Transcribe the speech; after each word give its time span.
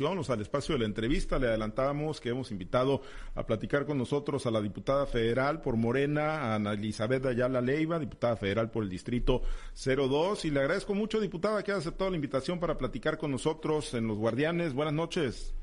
Y 0.00 0.02
vamos 0.02 0.30
al 0.30 0.40
espacio 0.40 0.74
de 0.74 0.80
la 0.80 0.84
entrevista. 0.86 1.38
Le 1.38 1.46
adelantábamos 1.46 2.20
que 2.20 2.30
hemos 2.30 2.50
invitado 2.50 3.02
a 3.34 3.44
platicar 3.44 3.86
con 3.86 3.98
nosotros 3.98 4.44
a 4.46 4.50
la 4.50 4.60
diputada 4.60 5.06
federal 5.06 5.60
por 5.60 5.76
Morena, 5.76 6.54
Ana 6.54 6.72
Elizabeth 6.72 7.24
Ayala 7.24 7.60
Leiva, 7.60 7.98
diputada 7.98 8.36
federal 8.36 8.70
por 8.70 8.82
el 8.82 8.88
Distrito 8.88 9.42
02. 9.74 10.44
Y 10.44 10.50
le 10.50 10.60
agradezco 10.60 10.94
mucho, 10.94 11.20
diputada, 11.20 11.62
que 11.62 11.70
haya 11.70 11.78
aceptado 11.78 12.10
la 12.10 12.16
invitación 12.16 12.58
para 12.58 12.76
platicar 12.76 13.16
con 13.16 13.30
nosotros 13.30 13.94
en 13.94 14.08
Los 14.08 14.18
Guardianes. 14.18 14.74
Buenas 14.74 14.94
noches. 14.94 15.54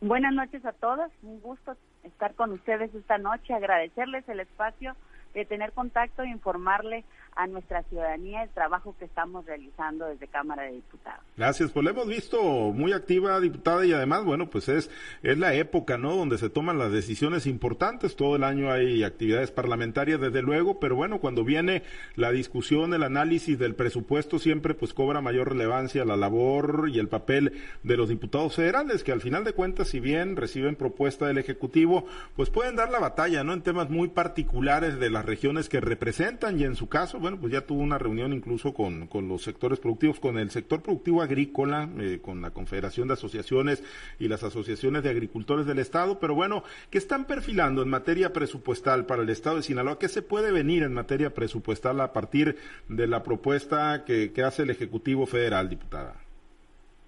Buenas 0.00 0.34
noches 0.34 0.64
a 0.64 0.72
todos. 0.72 1.10
Un 1.22 1.40
gusto 1.40 1.76
estar 2.04 2.34
con 2.34 2.52
ustedes 2.52 2.94
esta 2.94 3.18
noche, 3.18 3.54
agradecerles 3.54 4.28
el 4.28 4.40
espacio 4.40 4.94
de 5.34 5.44
tener 5.44 5.72
contacto 5.72 6.22
e 6.22 6.28
informarle 6.28 7.04
a 7.38 7.46
nuestra 7.46 7.84
ciudadanía 7.84 8.42
el 8.42 8.50
trabajo 8.50 8.96
que 8.98 9.04
estamos 9.04 9.46
realizando 9.46 10.06
desde 10.06 10.26
Cámara 10.26 10.64
de 10.64 10.72
Diputados. 10.72 11.20
Gracias, 11.36 11.70
pues 11.70 11.84
la 11.84 11.92
hemos 11.92 12.08
visto 12.08 12.42
muy 12.42 12.92
activa, 12.92 13.38
diputada, 13.38 13.86
y 13.86 13.92
además, 13.92 14.24
bueno, 14.24 14.50
pues 14.50 14.68
es, 14.68 14.90
es 15.22 15.38
la 15.38 15.54
época, 15.54 15.98
¿no?, 15.98 16.16
donde 16.16 16.36
se 16.36 16.50
toman 16.50 16.78
las 16.78 16.90
decisiones 16.90 17.46
importantes. 17.46 18.16
Todo 18.16 18.34
el 18.34 18.42
año 18.42 18.72
hay 18.72 19.04
actividades 19.04 19.52
parlamentarias, 19.52 20.20
desde 20.20 20.42
luego, 20.42 20.80
pero 20.80 20.96
bueno, 20.96 21.20
cuando 21.20 21.44
viene 21.44 21.84
la 22.16 22.32
discusión, 22.32 22.92
el 22.92 23.04
análisis 23.04 23.56
del 23.56 23.76
presupuesto, 23.76 24.40
siempre 24.40 24.74
pues 24.74 24.92
cobra 24.92 25.20
mayor 25.20 25.50
relevancia 25.50 26.04
la 26.04 26.16
labor 26.16 26.90
y 26.92 26.98
el 26.98 27.06
papel 27.06 27.52
de 27.84 27.96
los 27.96 28.08
diputados 28.08 28.56
federales, 28.56 29.04
que 29.04 29.12
al 29.12 29.20
final 29.20 29.44
de 29.44 29.52
cuentas, 29.52 29.86
si 29.86 30.00
bien 30.00 30.34
reciben 30.34 30.74
propuesta 30.74 31.28
del 31.28 31.38
Ejecutivo, 31.38 32.04
pues 32.34 32.50
pueden 32.50 32.74
dar 32.74 32.90
la 32.90 32.98
batalla, 32.98 33.44
¿no?, 33.44 33.52
en 33.52 33.62
temas 33.62 33.90
muy 33.90 34.08
particulares 34.08 34.98
de 34.98 35.08
las 35.08 35.24
regiones 35.24 35.68
que 35.68 35.80
representan 35.80 36.58
y 36.58 36.64
en 36.64 36.74
su 36.74 36.88
caso, 36.88 37.20
bueno, 37.28 37.42
pues 37.42 37.52
ya 37.52 37.60
tuvo 37.60 37.82
una 37.82 37.98
reunión 37.98 38.32
incluso 38.32 38.72
con, 38.72 39.06
con 39.06 39.28
los 39.28 39.42
sectores 39.42 39.78
productivos, 39.78 40.18
con 40.18 40.38
el 40.38 40.48
sector 40.50 40.80
productivo 40.80 41.20
agrícola, 41.20 41.86
eh, 41.98 42.20
con 42.22 42.40
la 42.40 42.52
Confederación 42.52 43.06
de 43.06 43.14
Asociaciones 43.14 43.84
y 44.18 44.28
las 44.28 44.44
asociaciones 44.44 45.02
de 45.02 45.10
agricultores 45.10 45.66
del 45.66 45.78
Estado, 45.78 46.18
pero 46.20 46.34
bueno, 46.34 46.64
¿qué 46.90 46.96
están 46.96 47.26
perfilando 47.26 47.82
en 47.82 47.90
materia 47.90 48.32
presupuestal 48.32 49.04
para 49.04 49.24
el 49.24 49.28
Estado 49.28 49.56
de 49.56 49.62
Sinaloa? 49.62 49.98
¿Qué 49.98 50.08
se 50.08 50.22
puede 50.22 50.52
venir 50.52 50.84
en 50.84 50.94
materia 50.94 51.34
presupuestal 51.34 52.00
a 52.00 52.14
partir 52.14 52.56
de 52.88 53.06
la 53.06 53.22
propuesta 53.22 54.06
que, 54.06 54.32
que 54.32 54.42
hace 54.42 54.62
el 54.62 54.70
Ejecutivo 54.70 55.26
Federal, 55.26 55.68
diputada? 55.68 56.14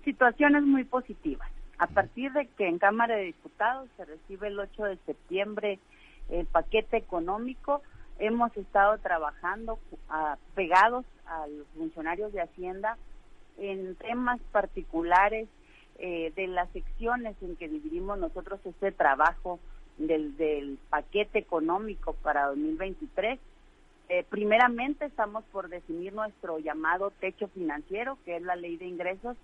Situaciones 0.05 0.65
muy 0.65 0.85
positivas. 0.85 1.49
A 1.79 1.87
partir 1.87 2.31
de 2.33 2.47
que 2.59 2.69
en 2.69 2.79
Cámara 2.79 3.17
de 3.17 3.25
Diputados 3.25 3.89
se 3.97 4.05
recibe 4.05 4.49
el 4.49 4.59
8 4.59 4.85
de 4.85 4.99
septiembre 5.07 5.79
el 6.29 6.45
paquete 6.45 6.99
económico, 6.99 7.81
hemos 8.21 8.55
estado 8.57 8.99
trabajando 8.99 9.79
uh, 10.11 10.37
pegados 10.55 11.05
a 11.27 11.47
los 11.47 11.67
funcionarios 11.77 12.33
de 12.33 12.43
Hacienda 12.43 12.97
en 13.59 13.97
temas 13.97 14.41
particulares 14.53 15.49
eh, 15.99 16.33
de 16.37 16.47
las 16.47 16.71
secciones 16.71 17.37
en 17.43 17.57
que 17.57 17.69
dividimos 17.69 18.19
nosotros 18.19 18.61
este 18.65 18.93
trabajo 18.93 19.59
del, 19.99 20.37
del 20.37 20.79
paquete 20.89 21.39
económico 21.39 22.15
para 22.23 22.47
2023. 22.47 23.39
Eh, 24.09 24.25
primeramente 24.29 25.05
estamos 25.05 25.45
por 25.53 25.69
definir 25.69 26.13
nuestro 26.13 26.59
llamado 26.59 27.13
techo 27.21 27.49
financiero, 27.49 28.19
que 28.25 28.37
es 28.37 28.43
la 28.43 28.57
ley 28.57 28.77
de 28.77 28.87
ingresos, 28.87 29.37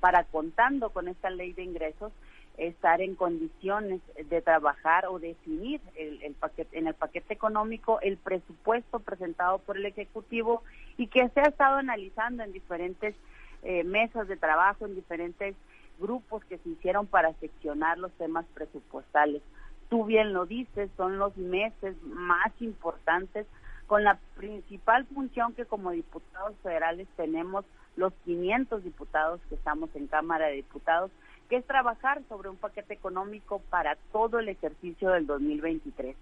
para 0.00 0.24
contando 0.24 0.90
con 0.90 1.08
esta 1.08 1.30
ley 1.30 1.52
de 1.52 1.62
ingresos, 1.62 2.12
estar 2.56 3.00
en 3.00 3.16
condiciones 3.16 4.00
de 4.16 4.40
trabajar 4.40 5.06
o 5.06 5.18
definir 5.18 5.80
el, 5.96 6.34
paquete, 6.34 6.78
en 6.78 6.86
el 6.86 6.94
paquete 6.94 7.34
económico 7.34 8.00
el 8.00 8.16
presupuesto 8.16 9.00
presentado 9.00 9.58
por 9.58 9.76
el 9.76 9.86
Ejecutivo 9.86 10.62
y 10.96 11.08
que 11.08 11.28
se 11.30 11.40
ha 11.40 11.48
estado 11.48 11.76
analizando 11.76 12.42
en 12.42 12.52
diferentes 12.52 13.14
eh, 13.62 13.82
mesas 13.82 14.28
de 14.28 14.36
trabajo, 14.36 14.86
en 14.86 14.94
diferentes 14.94 15.56
grupos 15.98 16.44
que 16.44 16.58
se 16.58 16.68
hicieron 16.68 17.06
para 17.06 17.32
seccionar 17.34 17.98
los 17.98 18.12
temas 18.12 18.44
presupuestales. 18.54 19.42
Tú 19.88 20.04
bien 20.04 20.32
lo 20.32 20.46
dices, 20.46 20.90
son 20.96 21.18
los 21.18 21.36
meses 21.36 21.96
más 22.02 22.52
importantes 22.60 23.46
con 23.86 24.02
la 24.04 24.18
principal 24.36 25.04
función 25.06 25.54
que 25.54 25.66
como 25.66 25.90
diputados 25.90 26.54
federales 26.62 27.06
tenemos 27.16 27.64
los 27.96 28.12
500 28.24 28.84
diputados 28.84 29.40
que 29.48 29.54
estamos 29.54 29.90
en 29.94 30.06
Cámara 30.06 30.46
de 30.46 30.56
Diputados 30.56 31.10
que 31.48 31.56
es 31.56 31.66
trabajar 31.66 32.22
sobre 32.28 32.48
un 32.48 32.56
paquete 32.56 32.94
económico 32.94 33.60
para 33.70 33.96
todo 34.12 34.38
el 34.38 34.48
ejercicio 34.48 35.10
del 35.10 35.26
2023. 35.26 36.16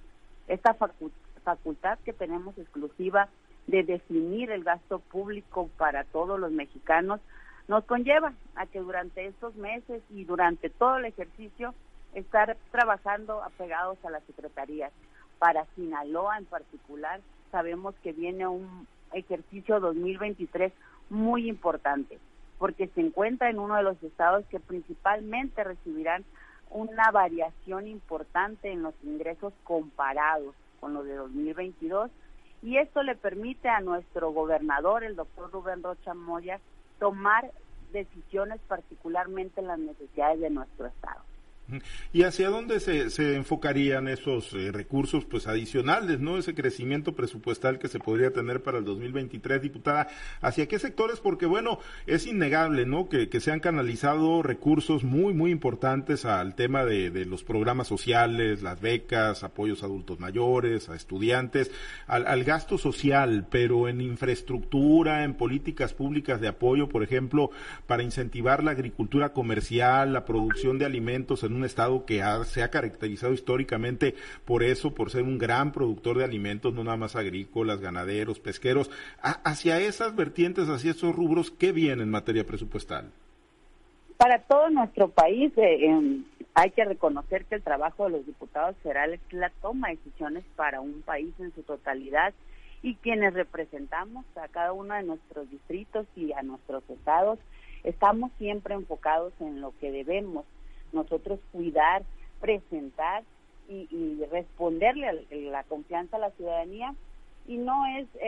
Esta 0.49 0.75
facultad 0.75 1.99
que 2.05 2.13
tenemos 2.13 2.59
exclusiva 2.59 3.29
de 3.67 3.85
definir 3.85 4.51
el 4.51 4.65
gasto 4.65 4.99
público 4.99 5.69
para 5.79 6.05
todos 6.05 6.39
los 6.39 6.51
mexicanos 6.51 7.21
nos 7.69 7.85
conlleva 7.85 8.33
a 8.57 8.67
que 8.67 8.81
durante 8.81 9.27
estos 9.27 9.55
meses 9.55 10.03
y 10.11 10.25
durante 10.25 10.69
todo 10.69 10.97
el 10.97 11.05
ejercicio 11.05 11.75
estar 12.15 12.57
trabajando 12.73 13.43
apegados 13.43 13.99
a 14.05 14.11
las 14.11 14.25
secretarías. 14.25 14.93
Para 15.39 15.65
Sinaloa 15.77 16.39
en 16.39 16.47
particular, 16.47 17.21
sabemos 17.51 17.95
que 18.03 18.13
viene 18.13 18.47
un 18.47 18.87
ejercicio 19.13 19.79
2023 19.79 20.73
muy 21.13 21.49
importante 21.49 22.19
porque 22.59 22.89
se 22.89 23.01
encuentra 23.01 23.51
en 23.51 23.59
uno 23.59 23.77
de 23.77 23.83
los 23.83 24.03
estados 24.03 24.45
que 24.47 24.61
principalmente 24.61 25.63
recibirán 25.63 26.25
una 26.71 27.11
variación 27.11 27.87
importante 27.87 28.73
en 28.73 28.83
los 28.83 28.95
ingresos 29.03 29.53
comparados 29.65 30.55
con 30.81 30.95
los 30.95 31.05
de 31.05 31.17
2022 31.17 32.11
y 32.63 32.79
esto 32.79 33.03
le 33.03 33.17
permite 33.17 33.69
a 33.69 33.81
nuestro 33.81 34.31
gobernador, 34.31 35.05
el 35.05 35.17
doctor 35.17 35.51
Rubén 35.51 35.83
Rocha 35.83 36.15
Moya, 36.15 36.61
tomar 36.99 37.51
decisiones 37.93 38.61
particularmente 38.69 39.61
en 39.61 39.67
las 39.67 39.79
necesidades 39.79 40.41
de 40.41 40.51
nuestro 40.51 40.87
estado. 40.87 41.21
¿Y 42.13 42.25
hacia 42.25 42.51
dónde 42.51 42.81
se, 42.81 43.09
se 43.11 43.37
enfocarían 43.37 44.09
esos 44.09 44.53
eh, 44.53 44.71
recursos 44.73 45.25
pues 45.25 45.47
adicionales, 45.47 46.21
no 46.21 46.37
ese 46.37 46.55
crecimiento 46.55 47.15
presupuestal 47.15 47.79
que 47.79 47.89
se 47.89 47.99
podría 47.99 48.33
tener 48.33 48.63
para 48.63 48.79
el 48.79 48.85
2023, 48.85 49.63
diputada? 49.63 50.09
¿Hacia 50.41 50.67
qué 50.67 50.79
sectores? 50.79 51.21
Porque 51.21 51.47
bueno, 51.47 51.79
es 52.07 52.27
innegable, 52.27 52.85
¿no? 52.85 53.09
Que, 53.09 53.29
se 53.43 53.51
han 53.51 53.61
canalizado 53.61 54.43
recursos 54.43 55.03
muy, 55.03 55.35
muy 55.35 55.51
importantes 55.51 56.25
al 56.25 56.55
tema 56.55 56.85
de, 56.85 57.11
de, 57.11 57.25
los 57.25 57.43
programas 57.43 57.89
sociales, 57.89 58.63
las 58.63 58.81
becas, 58.81 59.43
apoyos 59.43 59.83
a 59.83 59.87
adultos 59.87 60.21
mayores, 60.21 60.89
a 60.89 60.95
estudiantes, 60.95 61.73
al, 62.07 62.27
al 62.27 62.45
gasto 62.45 62.79
social, 62.79 63.49
pero 63.51 63.89
en 63.89 64.01
infraestructura, 64.01 65.25
en 65.25 65.35
políticas 65.35 65.93
públicas 65.93 66.41
de 66.41 66.49
apoyo, 66.49 66.89
por 66.89 67.03
ejemplo, 67.03 67.51
para 67.87 68.05
incentivar 68.05 68.63
la 68.63 68.73
agricultura 68.73 69.33
comercial, 69.33 70.13
la 70.13 70.25
producción 70.25 70.79
de 70.79 70.85
alimentos 70.85 71.43
en 71.43 71.52
un 71.57 71.65
estado 71.65 72.05
que 72.05 72.23
se 72.45 72.63
ha 72.63 72.71
caracterizado 72.71 73.33
históricamente 73.33 74.15
por 74.45 74.63
eso, 74.63 74.95
por 74.95 75.11
ser 75.11 75.23
un 75.23 75.39
gran 75.39 75.73
productor 75.73 76.19
de 76.19 76.25
alimentos, 76.25 76.75
no 76.75 76.85
nada 76.85 76.97
más 76.97 77.17
agrícolas, 77.17 77.81
ganaderos, 77.81 78.41
pesqueros. 78.41 78.91
hacia 79.21 79.81
esas 79.81 80.15
vertientes, 80.17 80.69
hacia 80.69 80.91
esos 80.93 81.15
rubros, 81.15 81.51
¿qué 81.51 81.73
viene 81.73 82.03
en 82.03 82.11
materia 82.11 82.47
presupuestal? 82.47 83.11
Para 84.17 84.39
todo 84.43 84.71
nuestro 84.71 85.09
país 85.09 85.53
eh, 85.57 85.87
em, 85.87 86.25
hay 86.55 86.71
que 86.71 86.85
reconocer 86.85 87.45
que 87.47 87.57
el 87.57 87.63
trabajo 87.63 88.05
de 88.05 88.11
los 88.11 88.27
diputados 88.27 88.77
federales 88.83 89.21
es 89.29 89.33
la 89.33 89.51
toma 89.61 89.89
de 89.89 89.97
decisiones 89.97 90.45
para 90.55 90.81
un 90.81 91.03
país 91.03 91.35
en 91.41 91.53
su 91.55 91.63
totalidad 91.63 92.33
y 92.83 92.97
quienes 92.97 93.35
representamos 93.35 94.25
a 94.37 94.49
cada 94.49 94.73
uno 94.73 94.95
de 94.95 95.03
nuestros 95.05 95.49
distritos 95.51 96.07
y 96.15 96.33
a 96.33 96.43
nuestros 96.43 96.83
estados 96.91 97.39
estamos 97.85 98.31
siempre 98.39 98.75
enfocados 98.75 99.33
en 99.41 99.61
lo 99.61 99.73
que 99.81 99.91
debemos 99.91 100.45
nosotros 100.93 101.41
cuidar, 101.53 102.03
presentar 102.41 103.23
y, 103.69 103.89
y 103.91 104.25
responderle 104.31 105.09
a 105.09 105.15
la 105.31 105.65
confianza 105.65 106.17
a 106.17 106.21
la 106.21 106.31
ciudadanía. 106.33 106.95
Y 107.47 107.57
no 107.59 107.87
es 107.99 108.07
eh, 108.17 108.21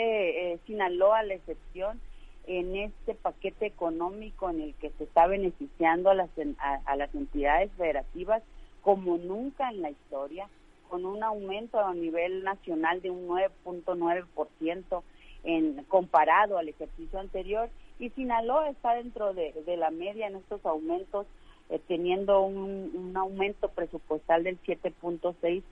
eh, 0.53 0.59
Sinaloa 0.67 1.23
la 1.23 1.35
excepción 1.35 2.01
en 2.47 2.77
este 2.77 3.15
paquete 3.15 3.67
económico 3.67 4.51
en 4.51 4.61
el 4.61 4.75
que 4.75 4.91
se 4.91 5.05
está 5.05 5.27
beneficiando 5.27 6.11
a 6.11 6.15
las, 6.15 6.31
a, 6.59 6.81
a 6.85 6.97
las 6.97 7.15
entidades 7.15 7.71
federativas 7.73 8.43
como 8.83 9.17
nunca 9.17 9.71
en 9.71 9.81
la 9.81 9.91
historia, 9.91 10.47
con 10.91 11.07
un 11.07 11.23
aumento 11.23 11.81
a 11.81 11.95
nivel 11.95 12.45
nacional 12.45 13.01
de 13.01 13.11
un 13.11 13.27
9.9% 13.27 15.03
en 15.45 15.85
comparado 15.85 16.59
al 16.59 16.69
ejercicio 16.69 17.19
anterior 17.19 17.69
y 17.99 18.11
Sinaloa 18.11 18.71
está 18.71 18.95
dentro 18.95 19.35
de, 19.35 19.53
de 19.67 19.77
la 19.77 19.91
media 19.91 20.27
en 20.27 20.37
estos 20.37 20.65
aumentos 20.67 21.27
eh, 21.71 21.81
teniendo 21.89 22.43
un, 22.43 22.91
un, 22.95 23.17
aumento 23.17 23.69
presupuestal 23.69 24.45
del 24.45 24.61
7.6 24.63 25.63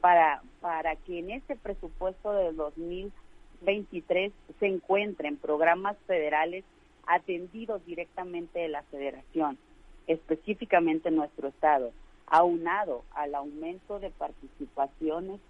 para, 0.00 0.42
para 0.60 0.96
que 0.96 1.18
en 1.18 1.30
este 1.30 1.56
presupuesto 1.56 2.32
de 2.32 2.52
2023 2.52 4.32
se 4.58 4.66
encuentren 4.66 5.36
programas 5.36 5.96
federales 6.06 6.64
atendidos 7.06 7.84
directamente 7.84 8.58
de 8.58 8.68
la 8.68 8.82
federación, 8.84 9.58
específicamente 10.06 11.08
en 11.08 11.16
nuestro 11.16 11.48
estado, 11.48 11.92
aunado 12.26 13.04
al 13.14 13.34
aumento 13.34 14.00
de 14.00 14.10
participaciones 14.10 15.40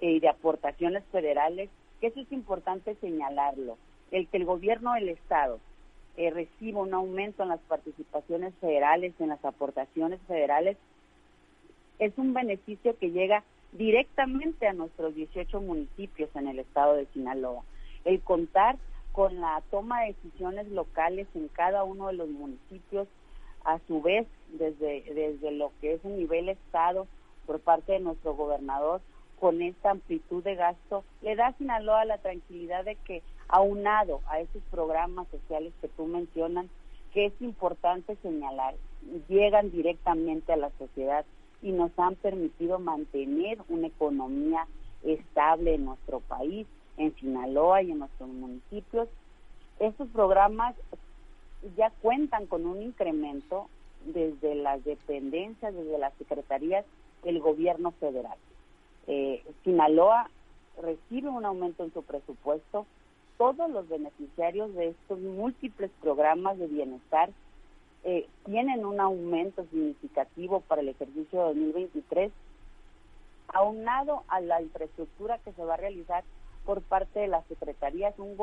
y 0.00 0.20
de 0.20 0.28
aportaciones 0.28 1.04
federales, 1.10 1.70
que 2.00 2.08
eso 2.08 2.20
es 2.20 2.30
importante 2.32 2.94
señalarlo, 2.96 3.76
el 4.10 4.28
que 4.28 4.36
el 4.36 4.44
gobierno 4.44 4.94
del 4.94 5.08
estado 5.08 5.58
eh, 6.16 6.30
reciba 6.30 6.80
un 6.80 6.94
aumento 6.94 7.42
en 7.42 7.50
las 7.50 7.60
participaciones 7.60 8.54
federales, 8.60 9.14
en 9.18 9.28
las 9.28 9.44
aportaciones 9.44 10.20
federales, 10.26 10.76
es 11.98 12.12
un 12.16 12.34
beneficio 12.34 12.96
que 12.98 13.10
llega 13.10 13.44
directamente 13.72 14.66
a 14.66 14.72
nuestros 14.72 15.14
18 15.14 15.60
municipios 15.60 16.30
en 16.34 16.48
el 16.48 16.58
estado 16.58 16.94
de 16.94 17.06
Sinaloa. 17.06 17.62
El 18.04 18.20
contar 18.20 18.76
con 19.12 19.40
la 19.40 19.62
toma 19.70 20.02
de 20.02 20.14
decisiones 20.14 20.68
locales 20.68 21.28
en 21.34 21.48
cada 21.48 21.84
uno 21.84 22.08
de 22.08 22.14
los 22.14 22.28
municipios, 22.28 23.06
a 23.64 23.78
su 23.86 24.02
vez, 24.02 24.26
desde, 24.48 25.02
desde 25.14 25.52
lo 25.52 25.70
que 25.80 25.94
es 25.94 26.04
el 26.04 26.16
nivel 26.16 26.48
estado, 26.48 27.06
por 27.46 27.60
parte 27.60 27.92
de 27.92 28.00
nuestro 28.00 28.34
gobernador, 28.34 29.00
con 29.38 29.62
esta 29.62 29.90
amplitud 29.90 30.42
de 30.42 30.54
gasto, 30.54 31.04
le 31.20 31.36
da 31.36 31.48
a 31.48 31.52
Sinaloa 31.54 32.04
la 32.04 32.18
tranquilidad 32.18 32.84
de 32.84 32.96
que, 32.96 33.22
aunado 33.52 34.20
a 34.28 34.40
esos 34.40 34.62
programas 34.70 35.28
sociales 35.28 35.72
que 35.80 35.88
tú 35.88 36.06
mencionas, 36.06 36.66
que 37.12 37.26
es 37.26 37.32
importante 37.40 38.16
señalar, 38.22 38.74
llegan 39.28 39.70
directamente 39.70 40.52
a 40.52 40.56
la 40.56 40.70
sociedad 40.78 41.24
y 41.60 41.70
nos 41.70 41.96
han 41.98 42.16
permitido 42.16 42.78
mantener 42.78 43.58
una 43.68 43.88
economía 43.88 44.66
estable 45.04 45.74
en 45.74 45.84
nuestro 45.84 46.20
país, 46.20 46.66
en 46.96 47.14
Sinaloa 47.16 47.82
y 47.82 47.92
en 47.92 47.98
nuestros 47.98 48.30
municipios. 48.30 49.08
Estos 49.78 50.08
programas 50.08 50.74
ya 51.76 51.90
cuentan 52.00 52.46
con 52.46 52.64
un 52.64 52.82
incremento 52.82 53.68
desde 54.06 54.54
las 54.54 54.82
dependencias, 54.82 55.74
desde 55.74 55.98
las 55.98 56.14
secretarías 56.14 56.86
del 57.22 57.38
gobierno 57.38 57.90
federal. 57.92 58.38
Eh, 59.06 59.44
Sinaloa 59.62 60.30
recibe 60.80 61.28
un 61.28 61.44
aumento 61.44 61.84
en 61.84 61.92
su 61.92 62.02
presupuesto. 62.02 62.86
Todos 63.42 63.70
los 63.70 63.88
beneficiarios 63.88 64.72
de 64.74 64.90
estos 64.90 65.18
múltiples 65.18 65.90
programas 66.00 66.56
de 66.60 66.68
bienestar 66.68 67.28
eh, 68.04 68.28
tienen 68.44 68.86
un 68.86 69.00
aumento 69.00 69.64
significativo 69.64 70.60
para 70.60 70.80
el 70.80 70.90
ejercicio 70.90 71.46
2023, 71.46 72.30
aunado 73.48 74.22
a 74.28 74.40
la 74.40 74.62
infraestructura 74.62 75.38
que 75.38 75.50
se 75.54 75.64
va 75.64 75.74
a 75.74 75.76
realizar 75.76 76.22
por 76.64 76.82
parte 76.82 77.18
de 77.18 77.26
las 77.26 77.44
secretarías, 77.46 78.16
un, 78.16 78.36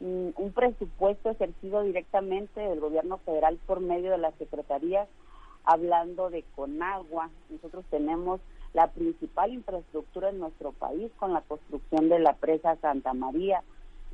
un, 0.00 0.34
un 0.36 0.52
presupuesto 0.52 1.30
ejercido 1.30 1.82
directamente 1.82 2.60
del 2.60 2.80
gobierno 2.80 3.16
federal 3.16 3.58
por 3.66 3.80
medio 3.80 4.10
de 4.10 4.18
las 4.18 4.34
secretarías, 4.34 5.08
hablando 5.64 6.28
de 6.28 6.44
Conagua. 6.54 7.30
Nosotros 7.48 7.86
tenemos 7.88 8.42
la 8.74 8.88
principal 8.88 9.54
infraestructura 9.54 10.28
en 10.28 10.38
nuestro 10.38 10.72
país 10.72 11.10
con 11.16 11.32
la 11.32 11.40
construcción 11.40 12.10
de 12.10 12.18
la 12.18 12.34
presa 12.34 12.76
Santa 12.76 13.14
María. 13.14 13.62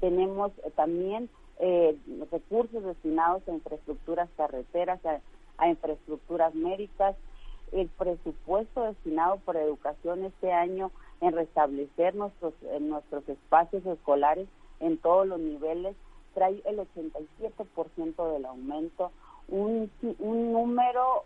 Tenemos 0.00 0.52
eh, 0.64 0.70
también 0.76 1.28
eh, 1.58 1.96
recursos 2.30 2.84
destinados 2.84 3.42
a 3.48 3.52
infraestructuras 3.52 4.28
carreteras, 4.36 5.00
a, 5.04 5.68
infraestructuras 5.68 6.54
médicas, 6.54 7.16
el 7.72 7.88
presupuesto 7.88 8.84
destinado 8.84 9.38
por 9.44 9.56
educación 9.56 10.24
este 10.24 10.52
año 10.52 10.90
en 11.20 11.32
restablecer 11.32 12.14
nuestros, 12.14 12.54
nuestros 12.80 13.28
espacios 13.28 13.84
escolares 13.84 14.48
en 14.80 14.98
todos 14.98 15.26
los 15.26 15.40
niveles 15.40 15.96
trae 16.34 16.62
el 16.64 16.78
87% 16.78 18.32
del 18.32 18.44
aumento, 18.46 19.10
un, 19.48 19.90
un 20.20 20.52
número 20.52 21.24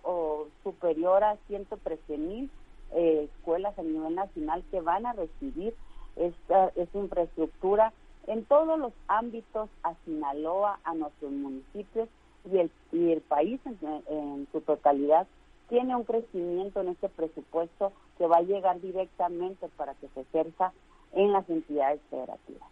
superior 0.65 1.23
a 1.23 1.37
113 1.49 2.17
mil 2.17 2.51
eh, 2.95 3.27
escuelas 3.35 3.79
a 3.79 3.83
nivel 3.83 4.15
nacional 4.15 4.63
que 4.71 4.83
van 4.83 5.07
a 5.07 5.15
recibir 5.15 5.75
esta, 6.17 6.69
esta 6.77 6.99
infraestructura 6.99 7.91
en 8.27 8.45
todos 8.45 8.79
los 8.79 8.93
ámbitos 9.09 9.69
a 9.83 9.95
Sinaloa, 10.05 10.79
a 10.85 10.95
nuestros 10.95 11.33
municipios 11.33 12.09
y 12.51 12.59
el, 12.59 12.71
y 12.93 13.13
el 13.13 13.21
país 13.21 13.61
en, 13.65 14.49
su 14.53 14.61
totalidad 14.61 15.27
tiene 15.69 15.97
un 15.97 16.05
crecimiento 16.05 16.81
en 16.81 16.89
este 16.89 17.09
presupuesto 17.09 17.93
que 18.19 18.27
va 18.27 18.39
a 18.39 18.43
llegar 18.43 18.81
directamente 18.81 19.69
para 19.77 19.95
que 19.95 20.09
se 20.09 20.21
ejerza 20.21 20.73
en 21.15 21.33
las 21.33 21.49
entidades 21.49 22.01
federativas. 22.11 22.69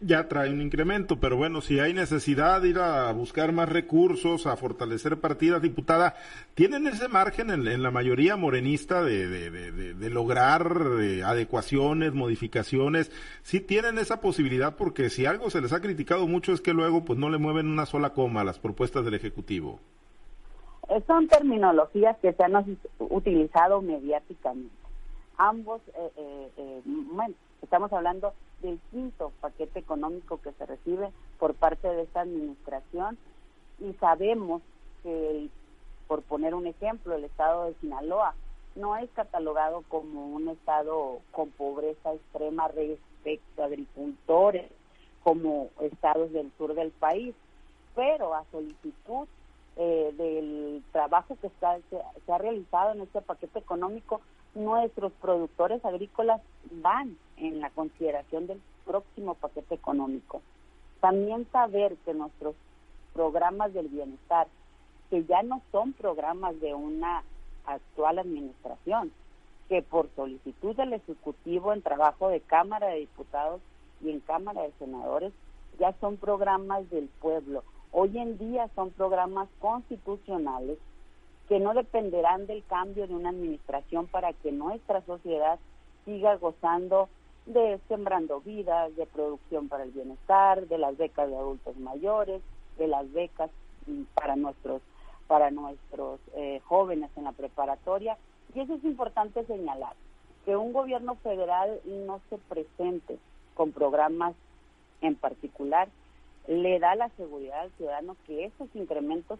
ya, 0.00 0.28
trae 0.28 0.50
un 0.50 0.60
incremento, 0.60 1.18
pero 1.18 1.36
bueno, 1.36 1.60
si 1.60 1.80
hay 1.80 1.94
necesidad 1.94 2.60
de 2.60 2.68
ir 2.68 2.78
a 2.78 3.10
buscar 3.12 3.52
más 3.52 3.68
recursos, 3.68 4.46
a 4.46 4.56
fortalecer 4.56 5.20
partidas, 5.20 5.62
diputada, 5.62 6.14
¿tienen 6.54 6.86
ese 6.86 7.08
margen 7.08 7.50
en, 7.50 7.82
la 7.82 7.90
mayoría 7.90 8.36
morenista 8.36 9.02
de, 9.02 9.26
de, 9.28 10.10
lograr 10.10 10.70
eh, 11.00 11.22
adecuaciones, 11.24 12.12
modificaciones? 12.12 13.10
Sí 13.42 13.60
tienen 13.60 13.98
esa 13.98 14.20
posibilidad 14.20 14.76
porque 14.76 15.08
si 15.08 15.24
algo 15.26 15.50
se 15.50 15.60
les 15.60 15.72
ha 15.72 15.80
criticado 15.80 16.26
mucho 16.26 16.52
es 16.52 16.60
que 16.60 16.74
luego 16.74 17.04
pues 17.04 17.18
no 17.18 17.30
le 17.30 17.38
mueven 17.38 17.68
una 17.68 17.86
sola 17.86 18.10
coma 18.10 18.42
a 18.42 18.44
las 18.44 18.58
propuestas 18.58 19.04
del 19.04 19.14
Ejecutivo. 19.14 19.80
Eh, 20.88 21.02
son 21.06 21.26
terminologías 21.26 22.16
que 22.18 22.32
se 22.32 22.42
han 22.44 22.78
utilizado 22.98 23.80
mediáticamente 23.80 24.86
ambos, 25.38 25.80
eh, 25.88 26.10
eh, 26.16 26.50
eh, 26.56 26.82
bueno, 26.84 27.34
estamos 27.66 27.92
hablando 27.92 28.32
del 28.62 28.78
quinto 28.92 29.32
paquete 29.40 29.80
económico 29.80 30.40
que 30.40 30.52
se 30.52 30.66
recibe 30.66 31.10
por 31.36 31.54
parte 31.54 31.88
de 31.88 32.02
esta 32.02 32.20
administración 32.20 33.18
y 33.80 33.92
sabemos 33.94 34.62
que, 35.02 35.48
por 36.06 36.22
poner 36.22 36.54
un 36.54 36.68
ejemplo, 36.68 37.14
el 37.14 37.24
estado 37.24 37.64
de 37.64 37.74
Sinaloa 37.80 38.34
no 38.76 38.96
es 38.96 39.10
catalogado 39.10 39.82
como 39.88 40.28
un 40.28 40.48
estado 40.48 41.18
con 41.32 41.50
pobreza 41.50 42.14
extrema 42.14 42.68
respecto 42.68 43.62
a 43.62 43.66
agricultores 43.66 44.70
como 45.24 45.70
estados 45.80 46.32
del 46.32 46.52
sur 46.56 46.72
del 46.74 46.92
país, 46.92 47.34
pero 47.96 48.32
a 48.32 48.44
solicitud 48.52 49.26
del 49.76 50.84
trabajo 50.92 51.36
que 51.40 51.48
está, 51.48 51.78
se 51.90 52.32
ha 52.32 52.38
realizado 52.38 52.92
en 52.92 53.00
este 53.00 53.20
paquete 53.22 53.58
económico, 53.58 54.20
nuestros 54.54 55.12
productores 55.20 55.84
agrícolas 55.84 56.40
van 56.70 57.18
en 57.36 57.60
la 57.60 57.70
consideración 57.70 58.46
del 58.46 58.60
próximo 58.84 59.34
paquete 59.34 59.74
económico. 59.74 60.42
También 61.00 61.46
saber 61.52 61.96
que 62.04 62.14
nuestros 62.14 62.54
programas 63.12 63.72
del 63.72 63.88
bienestar, 63.88 64.46
que 65.10 65.24
ya 65.24 65.42
no 65.42 65.62
son 65.72 65.92
programas 65.92 66.58
de 66.60 66.74
una 66.74 67.22
actual 67.66 68.18
administración, 68.18 69.12
que 69.68 69.82
por 69.82 70.08
solicitud 70.14 70.76
del 70.76 70.92
Ejecutivo 70.92 71.72
en 71.72 71.82
trabajo 71.82 72.28
de 72.28 72.40
Cámara 72.40 72.88
de 72.88 73.00
Diputados 73.00 73.60
y 74.02 74.10
en 74.10 74.20
Cámara 74.20 74.62
de 74.62 74.72
Senadores, 74.78 75.32
ya 75.78 75.92
son 76.00 76.16
programas 76.16 76.88
del 76.90 77.08
pueblo. 77.20 77.64
Hoy 77.92 78.16
en 78.18 78.38
día 78.38 78.68
son 78.74 78.90
programas 78.90 79.48
constitucionales 79.58 80.78
que 81.48 81.60
no 81.60 81.74
dependerán 81.74 82.46
del 82.46 82.64
cambio 82.64 83.06
de 83.06 83.14
una 83.14 83.30
administración 83.30 84.06
para 84.06 84.32
que 84.32 84.52
nuestra 84.52 85.00
sociedad 85.02 85.58
siga 86.04 86.36
gozando 86.36 87.08
de 87.46 87.80
sembrando 87.88 88.40
vidas, 88.40 88.94
de 88.96 89.06
producción 89.06 89.68
para 89.68 89.84
el 89.84 89.92
bienestar, 89.92 90.66
de 90.66 90.78
las 90.78 90.96
becas 90.96 91.28
de 91.28 91.36
adultos 91.36 91.76
mayores, 91.76 92.42
de 92.78 92.88
las 92.88 93.10
becas 93.12 93.50
mm, 93.86 94.02
para 94.14 94.36
nuestros 94.36 94.82
para 95.26 95.50
nuestros 95.50 96.20
eh, 96.36 96.60
jóvenes 96.66 97.10
en 97.16 97.24
la 97.24 97.32
preparatoria. 97.32 98.16
Y 98.54 98.60
eso 98.60 98.74
es 98.74 98.84
importante 98.84 99.44
señalar 99.46 99.94
que 100.44 100.56
un 100.56 100.72
gobierno 100.72 101.16
federal 101.16 101.80
no 101.84 102.20
se 102.30 102.38
presente 102.38 103.18
con 103.54 103.72
programas 103.72 104.34
en 105.00 105.16
particular 105.16 105.88
le 106.46 106.78
da 106.78 106.94
la 106.94 107.08
seguridad 107.10 107.60
al 107.60 107.72
ciudadano 107.72 108.16
que 108.26 108.44
esos 108.44 108.68
incrementos 108.74 109.38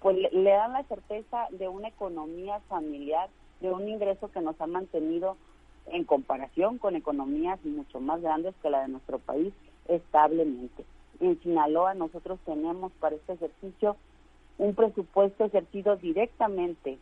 pues 0.00 0.16
le 0.32 0.50
dan 0.50 0.72
la 0.72 0.82
certeza 0.84 1.46
de 1.50 1.68
una 1.68 1.88
economía 1.88 2.60
familiar, 2.68 3.28
de 3.60 3.70
un 3.70 3.88
ingreso 3.88 4.30
que 4.30 4.40
nos 4.40 4.60
ha 4.60 4.66
mantenido 4.66 5.36
en 5.86 6.04
comparación 6.04 6.78
con 6.78 6.96
economías 6.96 7.62
mucho 7.64 8.00
más 8.00 8.20
grandes 8.20 8.54
que 8.62 8.70
la 8.70 8.82
de 8.82 8.88
nuestro 8.88 9.18
país 9.18 9.52
establemente. 9.88 10.84
En 11.20 11.40
Sinaloa 11.42 11.94
nosotros 11.94 12.38
tenemos 12.44 12.92
para 12.92 13.16
este 13.16 13.34
ejercicio 13.34 13.96
un 14.58 14.74
presupuesto 14.74 15.44
ejercido 15.44 15.96
directamente 15.96 16.98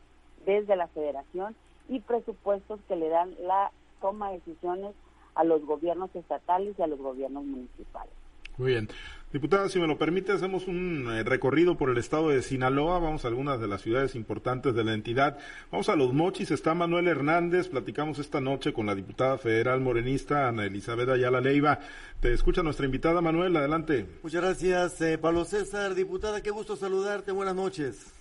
desde 0.46 0.76
la 0.76 0.88
federación 0.88 1.54
y 1.88 2.00
presupuestos 2.00 2.80
que 2.88 2.96
le 2.96 3.08
dan 3.08 3.34
la 3.42 3.70
toma 4.00 4.30
de 4.30 4.38
decisiones 4.38 4.94
a 5.34 5.44
los 5.44 5.64
gobiernos 5.64 6.14
estatales 6.14 6.78
y 6.78 6.82
a 6.82 6.86
los 6.86 6.98
gobiernos 6.98 7.44
municipales. 7.44 8.12
Muy 8.60 8.72
bien. 8.72 8.88
Diputada, 9.32 9.70
si 9.70 9.78
me 9.78 9.86
lo 9.86 9.96
permite, 9.96 10.32
hacemos 10.32 10.68
un 10.68 11.08
eh, 11.10 11.22
recorrido 11.22 11.78
por 11.78 11.88
el 11.88 11.96
estado 11.96 12.28
de 12.28 12.42
Sinaloa. 12.42 12.98
Vamos 12.98 13.24
a 13.24 13.28
algunas 13.28 13.58
de 13.58 13.68
las 13.68 13.80
ciudades 13.80 14.14
importantes 14.14 14.74
de 14.74 14.84
la 14.84 14.92
entidad. 14.92 15.38
Vamos 15.70 15.88
a 15.88 15.96
Los 15.96 16.12
Mochis. 16.12 16.50
Está 16.50 16.74
Manuel 16.74 17.08
Hernández. 17.08 17.68
Platicamos 17.68 18.18
esta 18.18 18.38
noche 18.42 18.74
con 18.74 18.84
la 18.84 18.94
diputada 18.94 19.38
federal 19.38 19.80
morenista 19.80 20.46
Ana 20.46 20.66
Elizabeth 20.66 21.08
Ayala 21.08 21.40
Leiva. 21.40 21.78
Te 22.20 22.34
escucha 22.34 22.62
nuestra 22.62 22.84
invitada, 22.84 23.22
Manuel. 23.22 23.56
Adelante. 23.56 24.04
Muchas 24.22 24.42
gracias, 24.42 25.00
eh, 25.00 25.16
Pablo 25.16 25.46
César. 25.46 25.94
Diputada, 25.94 26.42
qué 26.42 26.50
gusto 26.50 26.76
saludarte. 26.76 27.32
Buenas 27.32 27.54
noches. 27.54 28.12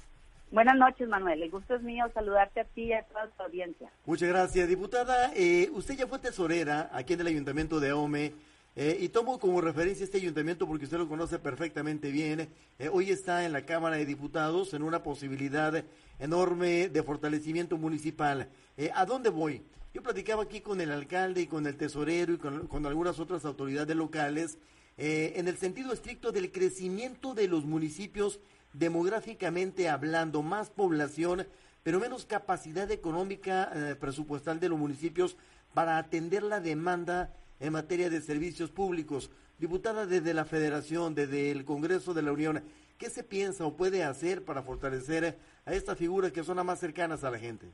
Buenas 0.51 0.77
noches, 0.77 1.09
Manuel. 1.09 1.43
El 1.43 1.51
gusto 1.51 1.75
es 1.75 1.81
mío 1.81 2.05
saludarte 2.13 2.61
a 2.61 2.63
ti 2.63 2.83
y 2.83 2.93
a 2.93 3.03
toda 3.03 3.27
tu 3.27 3.43
audiencia. 3.43 3.89
Muchas 4.05 4.29
gracias, 4.29 4.69
diputada. 4.69 5.33
Eh, 5.35 5.69
usted 5.73 5.97
ya 5.97 6.07
fue 6.07 6.19
tesorera 6.19 6.89
aquí 6.93 7.13
en 7.13 7.19
el 7.19 7.27
Ayuntamiento 7.27 7.81
de 7.81 7.91
Ome 7.91 8.31
Eh, 8.75 8.97
y 9.01 9.09
tomo 9.09 9.39
como 9.39 9.61
referencia 9.61 10.03
este 10.03 10.17
ayuntamiento 10.17 10.67
porque 10.67 10.85
usted 10.85 10.97
lo 10.97 11.09
conoce 11.09 11.39
perfectamente 11.39 12.11
bien. 12.11 12.49
Eh, 12.77 12.89
hoy 12.91 13.09
está 13.09 13.45
en 13.45 13.51
la 13.51 13.65
Cámara 13.65 13.97
de 13.97 14.05
Diputados 14.05 14.73
en 14.73 14.83
una 14.83 15.03
posibilidad 15.03 15.83
enorme 16.19 16.87
de 16.89 17.03
fortalecimiento 17.03 17.77
municipal. 17.77 18.49
Eh, 18.77 18.91
¿A 18.93 19.05
dónde 19.05 19.29
voy? 19.29 19.63
Yo 19.93 20.03
platicaba 20.03 20.43
aquí 20.43 20.61
con 20.61 20.79
el 20.81 20.91
alcalde 20.91 21.41
y 21.41 21.47
con 21.47 21.65
el 21.65 21.77
tesorero 21.77 22.33
y 22.33 22.37
con, 22.37 22.85
algunas 22.85 23.19
otras 23.19 23.43
autoridades 23.43 23.95
locales 23.95 24.59
en 25.01 25.47
el 25.47 25.57
sentido 25.57 25.93
estricto 25.93 26.33
del 26.33 26.51
crecimiento 26.51 27.33
de 27.33 27.47
los 27.47 27.63
municipios 27.63 28.41
demográficamente 28.73 29.87
hablando, 29.87 30.43
más 30.43 30.69
población, 30.69 31.47
pero 31.83 32.01
menos 32.01 32.25
capacidad 32.25 32.91
económica 32.91 33.95
presupuestal 33.99 34.59
de 34.59 34.67
los 34.67 34.77
municipios 34.77 35.37
para 35.73 35.97
atender 35.97 36.43
la 36.43 36.59
demanda 36.59 37.33
en 37.59 37.73
materia 37.73 38.09
de 38.09 38.21
servicios 38.21 38.71
públicos. 38.71 39.31
Diputada 39.57 40.05
desde 40.05 40.33
la 40.33 40.45
Federación, 40.45 41.15
desde 41.15 41.51
el 41.51 41.65
Congreso 41.65 42.13
de 42.13 42.21
la 42.21 42.31
Unión, 42.31 42.63
¿qué 42.97 43.09
se 43.09 43.23
piensa 43.23 43.65
o 43.65 43.75
puede 43.75 44.03
hacer 44.03 44.43
para 44.43 44.63
fortalecer 44.63 45.37
a 45.65 45.73
estas 45.73 45.97
figuras 45.97 46.31
que 46.31 46.43
son 46.43 46.57
las 46.57 46.65
más 46.65 46.79
cercanas 46.79 47.23
a 47.23 47.31
la 47.31 47.39
gente? 47.39 47.67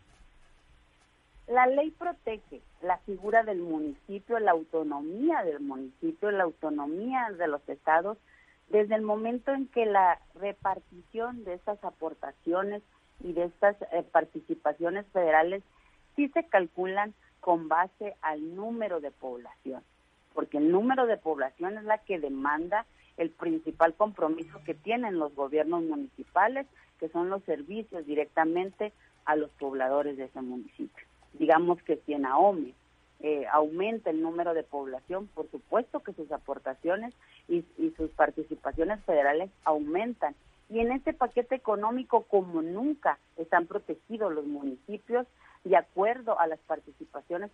La 1.47 1.67
ley 1.67 1.91
protege 1.91 2.61
la 2.81 2.97
figura 2.99 3.43
del 3.43 3.59
municipio, 3.59 4.39
la 4.39 4.51
autonomía 4.51 5.43
del 5.43 5.59
municipio, 5.59 6.31
la 6.31 6.43
autonomía 6.43 7.29
de 7.37 7.47
los 7.47 7.67
estados, 7.69 8.17
desde 8.69 8.95
el 8.95 9.03
momento 9.03 9.53
en 9.53 9.67
que 9.67 9.85
la 9.85 10.19
repartición 10.33 11.43
de 11.43 11.53
estas 11.53 11.83
aportaciones 11.83 12.81
y 13.23 13.33
de 13.33 13.45
estas 13.45 13.75
eh, 13.91 14.03
participaciones 14.11 15.05
federales 15.13 15.61
sí 16.15 16.29
se 16.29 16.45
calculan 16.45 17.13
con 17.45 17.67
base 17.67 18.15
al 18.23 18.55
número 18.55 19.01
de 19.01 19.11
población, 19.11 19.83
porque 20.33 20.57
el 20.57 20.71
número 20.71 21.05
de 21.05 21.15
población 21.15 21.77
es 21.77 21.83
la 21.83 21.99
que 21.99 22.17
demanda 22.17 22.87
el 23.17 23.29
principal 23.29 23.93
compromiso 23.93 24.63
que 24.65 24.73
tienen 24.73 25.19
los 25.19 25.35
gobiernos 25.35 25.83
municipales, 25.83 26.65
que 26.99 27.07
son 27.09 27.29
los 27.29 27.43
servicios 27.43 28.03
directamente 28.07 28.93
a 29.25 29.35
los 29.35 29.51
pobladores 29.51 30.17
de 30.17 30.23
ese 30.23 30.41
municipio. 30.41 31.05
Digamos 31.33 31.79
que 31.83 31.97
si 31.97 32.13
en 32.13 32.25
AOME 32.25 32.73
eh, 33.19 33.45
aumenta 33.51 34.09
el 34.09 34.23
número 34.23 34.55
de 34.55 34.63
población, 34.63 35.27
por 35.27 35.47
supuesto 35.51 35.99
que 35.99 36.13
sus 36.13 36.31
aportaciones 36.31 37.13
y, 37.47 37.63
y 37.77 37.93
sus 37.95 38.09
participaciones 38.09 39.03
federales 39.03 39.51
aumentan. 39.65 40.33
Y 40.71 40.79
en 40.79 40.91
este 40.91 41.13
paquete 41.13 41.53
económico, 41.53 42.23
como 42.23 42.63
nunca, 42.63 43.19
están 43.37 43.67
protegidos 43.67 44.33
los 44.33 44.47
municipios 44.47 45.27
de 45.65 45.75
acuerdo 45.75 46.39
a 46.39 46.47
las 46.47 46.59
participaciones 46.59 47.51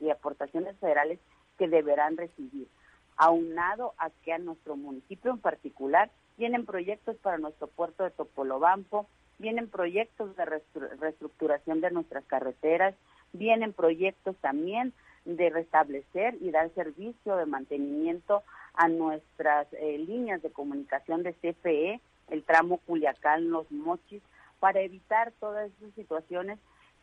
y 0.00 0.10
aportaciones 0.10 0.76
federales 0.78 1.20
que 1.58 1.68
deberán 1.68 2.16
recibir. 2.16 2.68
Aunado 3.16 3.94
a 3.98 4.10
que 4.24 4.32
a 4.32 4.38
nuestro 4.38 4.76
municipio 4.76 5.30
en 5.30 5.38
particular 5.38 6.10
vienen 6.38 6.64
proyectos 6.64 7.16
para 7.16 7.36
nuestro 7.36 7.66
puerto 7.66 8.02
de 8.02 8.10
Topolobampo, 8.10 9.06
vienen 9.38 9.68
proyectos 9.68 10.34
de 10.36 10.44
reestructuración 10.46 11.80
de 11.82 11.90
nuestras 11.90 12.24
carreteras, 12.24 12.94
vienen 13.32 13.74
proyectos 13.74 14.34
también 14.38 14.94
de 15.26 15.50
restablecer 15.50 16.36
y 16.40 16.50
dar 16.50 16.72
servicio 16.74 17.36
de 17.36 17.44
mantenimiento 17.44 18.42
a 18.72 18.88
nuestras 18.88 19.66
eh, 19.74 19.98
líneas 19.98 20.40
de 20.40 20.50
comunicación 20.50 21.22
de 21.22 21.34
CFE, 21.34 22.00
el 22.30 22.42
tramo 22.44 22.78
Culiacán, 22.78 23.50
Los 23.50 23.70
Mochis, 23.70 24.22
para 24.60 24.80
evitar 24.80 25.32
todas 25.40 25.70
esas 25.78 25.94
situaciones 25.94 26.58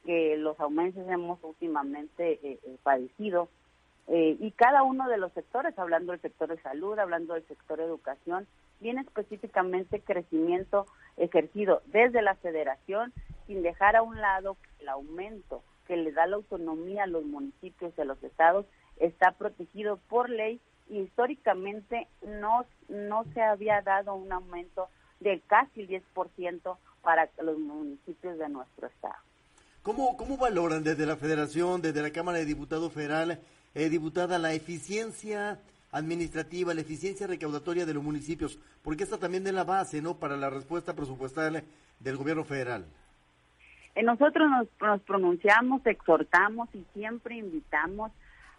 que 0.05 0.37
los 0.37 0.59
aumentos 0.59 1.07
hemos 1.09 1.39
últimamente 1.43 2.33
eh, 2.33 2.59
eh, 2.63 2.77
padecido. 2.83 3.49
Eh, 4.07 4.37
y 4.39 4.51
cada 4.51 4.83
uno 4.83 5.09
de 5.09 5.17
los 5.17 5.31
sectores, 5.33 5.77
hablando 5.79 6.11
del 6.11 6.21
sector 6.21 6.49
de 6.49 6.61
salud, 6.61 6.97
hablando 6.99 7.33
del 7.33 7.47
sector 7.47 7.79
de 7.79 7.85
educación, 7.85 8.47
viene 8.79 9.01
específicamente 9.01 10.01
crecimiento 10.01 10.85
ejercido 11.17 11.81
desde 11.87 12.21
la 12.21 12.35
federación 12.35 13.13
sin 13.47 13.63
dejar 13.63 13.95
a 13.95 14.03
un 14.03 14.19
lado 14.21 14.57
el 14.79 14.89
aumento 14.89 15.63
que 15.87 15.97
le 15.97 16.11
da 16.11 16.27
la 16.27 16.35
autonomía 16.35 17.03
a 17.03 17.07
los 17.07 17.23
municipios 17.25 17.95
de 17.95 18.05
los 18.05 18.21
estados 18.23 18.65
está 18.97 19.31
protegido 19.31 19.97
por 20.09 20.29
ley 20.29 20.59
y 20.89 20.99
históricamente 20.99 22.07
no, 22.21 22.65
no 22.89 23.23
se 23.33 23.41
había 23.41 23.81
dado 23.81 24.15
un 24.15 24.31
aumento 24.31 24.87
de 25.19 25.41
casi 25.47 25.81
el 25.81 26.03
10% 26.03 26.77
para 27.01 27.29
los 27.41 27.57
municipios 27.57 28.37
de 28.37 28.49
nuestro 28.49 28.87
estado. 28.87 29.15
¿Cómo, 29.85 30.17
¿Cómo 30.17 30.35
valoran 30.35 30.83
desde 30.83 31.05
la 31.05 31.15
Federación, 31.15 31.79
desde 31.79 32.01
la 32.01 32.09
Cámara 32.09 32.39
de 32.39 32.45
Diputados 32.45 32.91
Federal, 32.91 33.39
eh, 33.75 33.87
diputada, 33.87 34.39
la 34.39 34.51
eficiencia 34.51 35.59
administrativa, 35.91 36.73
la 36.73 36.81
eficiencia 36.81 37.27
recaudatoria 37.27 37.85
de 37.85 37.93
los 37.93 38.03
municipios? 38.03 38.57
Porque 38.81 39.03
esta 39.03 39.19
también 39.19 39.45
es 39.45 39.53
la 39.53 39.63
base, 39.63 40.01
¿no?, 40.01 40.17
para 40.17 40.37
la 40.37 40.49
respuesta 40.49 40.95
presupuestal 40.95 41.63
del 41.99 42.17
gobierno 42.17 42.43
federal. 42.43 42.83
Eh, 43.93 44.01
nosotros 44.01 44.49
nos, 44.49 45.01
pronunciamos, 45.01 45.85
exhortamos 45.85 46.67
y 46.73 46.83
siempre 46.95 47.35
invitamos 47.35 48.11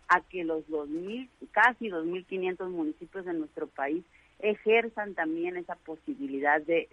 a 0.06 0.20
que 0.20 0.44
los 0.44 0.64
2.000, 0.68 1.28
casi 1.50 1.88
2.500 1.88 2.70
municipios 2.70 3.24
de 3.24 3.32
nuestro 3.32 3.66
país 3.66 4.04
ejerzan 4.38 5.14
también 5.14 5.56
esa 5.56 5.74
posibilidad 5.74 6.62
de 6.62 6.86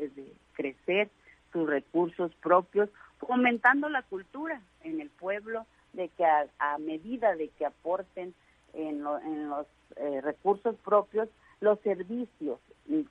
crecer 0.56 1.12
sus 1.52 1.70
recursos 1.70 2.34
propios 2.42 2.90
fomentando 3.26 3.90
la 3.90 4.04
cultura 4.04 4.62
en 4.84 5.02
el 5.02 5.10
pueblo, 5.10 5.66
de 5.94 6.10
que 6.10 6.26
a, 6.26 6.78
medida 6.80 7.36
de 7.36 7.50
que 7.50 7.66
aporten 7.66 8.34
en, 8.74 9.04
los 9.04 9.68
eh, 9.98 10.22
recursos 10.22 10.76
propios 10.84 11.30
los 11.60 11.80
servicios 11.80 12.60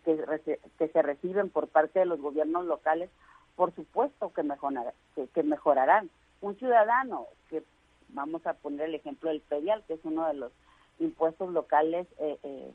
que, 0.05 0.59
que 0.79 0.89
se 0.89 1.03
reciben 1.03 1.49
por 1.49 1.69
parte 1.69 2.01
de 2.01 2.05
los 2.07 2.21
gobiernos 2.21 2.67
locales, 2.67 3.09
por 3.57 3.75
supuesto 3.75 4.33
que, 4.33 4.43
que, 5.33 5.43
mejorarán. 5.43 6.11
Un 6.41 6.57
ciudadano 6.57 7.27
que, 7.49 7.63
vamos 8.09 8.47
a 8.47 8.55
poner 8.55 8.89
el 8.89 8.95
ejemplo 8.95 9.31
del 9.31 9.41
pedial, 9.41 9.83
que 9.87 9.95
es 9.95 10.01
uno 10.05 10.27
de 10.27 10.35
los 10.35 10.53
impuestos 10.99 11.51
locales 11.51 12.07
eh, 12.19 12.39
eh, 12.43 12.73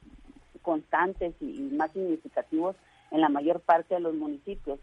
constantes 0.62 1.36
y 1.42 1.70
más 1.74 1.92
significativos 1.92 2.76
en 3.12 3.22
la 3.22 3.30
mayor 3.30 3.60
parte 3.60 3.96
de 3.96 4.02
los 4.02 4.16
municipios, 4.16 4.80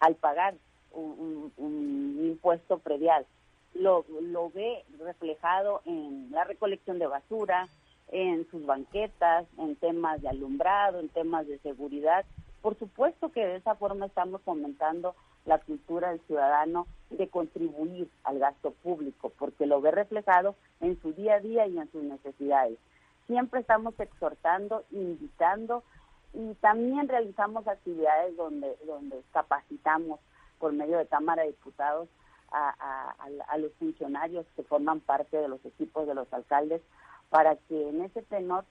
al 0.00 0.14
pagar 0.14 0.54
un, 0.98 2.20
impuesto 2.24 2.78
predial. 2.78 3.26
Lo, 3.74 4.04
lo 4.20 4.50
ve 4.50 4.84
reflejado 4.98 5.82
en 5.84 6.30
la 6.30 6.44
recolección 6.44 6.98
de 6.98 7.06
basura, 7.06 7.68
en 8.08 8.48
sus 8.50 8.64
banquetas, 8.64 9.46
en 9.58 9.76
temas 9.76 10.20
de 10.22 10.28
alumbrado, 10.28 11.00
en 11.00 11.08
temas 11.08 11.46
de 11.46 11.58
seguridad. 11.58 12.24
Por 12.62 12.78
supuesto 12.78 13.30
que 13.30 13.46
de 13.46 13.56
esa 13.56 13.74
forma 13.74 14.06
estamos 14.06 14.40
fomentando 14.42 15.14
la 15.44 15.58
cultura 15.58 16.10
del 16.10 16.20
ciudadano 16.26 16.86
de 17.10 17.28
contribuir 17.28 18.08
al 18.24 18.38
gasto 18.38 18.72
público, 18.82 19.32
porque 19.38 19.66
lo 19.66 19.80
ve 19.80 19.90
reflejado 19.90 20.54
en 20.80 21.00
su 21.00 21.12
día 21.12 21.36
a 21.36 21.40
día 21.40 21.66
y 21.66 21.78
en 21.78 21.90
sus 21.90 22.02
necesidades. 22.02 22.78
Siempre 23.26 23.60
estamos 23.60 23.98
exhortando, 23.98 24.84
invitando 24.90 25.82
y 26.34 26.54
también 26.54 27.08
realizamos 27.08 27.66
actividades 27.66 28.36
donde, 28.36 28.76
donde 28.86 29.22
capacitamos 29.32 30.20
por 30.58 30.72
medio 30.72 30.98
de 30.98 31.06
Cámara 31.06 31.42
de 31.42 31.48
Diputados 31.48 32.08
a, 32.50 33.58
los 33.58 33.72
funcionarios 33.74 34.46
que 34.56 34.62
forman 34.62 35.00
parte 35.00 35.36
de 35.36 35.48
los 35.48 35.64
equipos 35.64 36.06
de 36.06 36.14
los 36.14 36.32
alcaldes 36.32 36.80
para 37.28 37.56
que 37.56 37.88
en 37.88 38.02
ese 38.02 38.22
tenor 38.22 38.64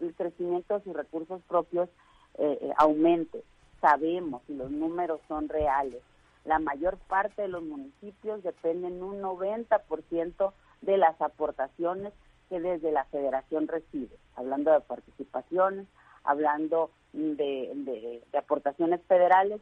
el 0.00 0.14
crecimiento 0.14 0.78
de 0.78 0.84
sus 0.84 0.94
recursos 0.94 1.40
propios 1.48 1.88
eh, 2.38 2.58
eh, 2.60 2.72
aumente. 2.76 3.42
Sabemos 3.80 4.42
y 4.48 4.54
los 4.54 4.70
números 4.70 5.20
son 5.28 5.48
reales. 5.48 6.00
La 6.44 6.58
mayor 6.58 6.98
parte 6.98 7.42
de 7.42 7.48
los 7.48 7.62
municipios 7.62 8.42
dependen 8.42 9.02
un 9.02 9.20
90% 9.22 10.52
de 10.82 10.96
las 10.96 11.20
aportaciones 11.20 12.12
que 12.48 12.60
desde 12.60 12.92
la 12.92 13.04
federación 13.04 13.68
recibe, 13.68 14.16
hablando 14.36 14.72
de 14.72 14.80
participaciones, 14.80 15.86
hablando 16.24 16.90
de 17.12 18.22
aportaciones 18.36 19.00
federales 19.08 19.60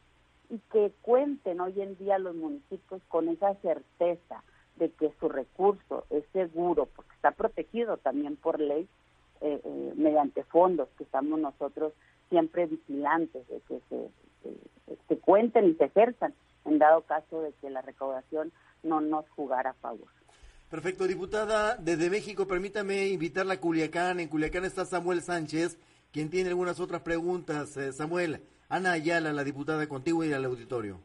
y 0.51 0.59
que 0.73 0.93
cuenten 1.01 1.61
hoy 1.61 1.81
en 1.81 1.97
día 1.97 2.19
los 2.19 2.35
municipios 2.35 3.01
con 3.09 3.29
esa 3.29 3.55
certeza 3.57 4.43
de 4.77 4.91
que 4.91 5.13
su 5.21 5.29
recurso 5.29 6.05
es 6.11 6.25
seguro, 6.33 6.87
porque 6.87 7.15
está 7.15 7.31
protegido 7.31 7.97
también 7.99 8.37
por 8.37 8.59
ley, 8.59 8.89
eh, 9.41 9.61
eh, 9.65 9.93
mediante 9.97 10.43
fondos 10.45 10.89
que 10.99 11.05
estamos 11.05 11.39
nosotros 11.39 11.93
siempre 12.29 12.67
vigilantes 12.67 13.47
de 13.49 13.61
que 13.61 13.81
se, 15.09 15.17
cuenten 15.19 15.69
y 15.69 15.75
se 15.75 15.85
ejerzan 15.85 16.35
en 16.65 16.79
dado 16.79 17.03
caso 17.03 17.43
de 17.43 17.53
que 17.61 17.71
la 17.71 17.83
recaudación 17.83 18.53
no 18.83 19.01
nos 19.01 19.29
jugara 19.31 19.71
a 19.71 19.75
favor. 19.75 20.09
Perfecto, 20.71 21.07
diputada. 21.07 21.77
Desde 21.77 22.11
México, 22.11 22.47
permítame 22.47 23.09
invitarla 23.09 23.55
a 23.55 23.61
Culiacán. 23.61 24.21
En 24.21 24.29
Culiacán 24.29 24.65
está 24.65 24.85
Samuel 24.85 25.21
Sánchez, 25.23 25.79
quien 26.13 26.31
tiene 26.31 26.51
algunas 26.51 26.81
otras 26.81 27.03
preguntas. 27.03 27.77
Eh, 27.77 27.93
Samuel, 27.93 28.43
Ana 28.71 28.93
Ayala, 28.93 29.33
la 29.33 29.43
diputada 29.43 29.85
contigo 29.89 30.25
y 30.25 30.33
al 30.33 30.45
auditorio. 30.45 31.01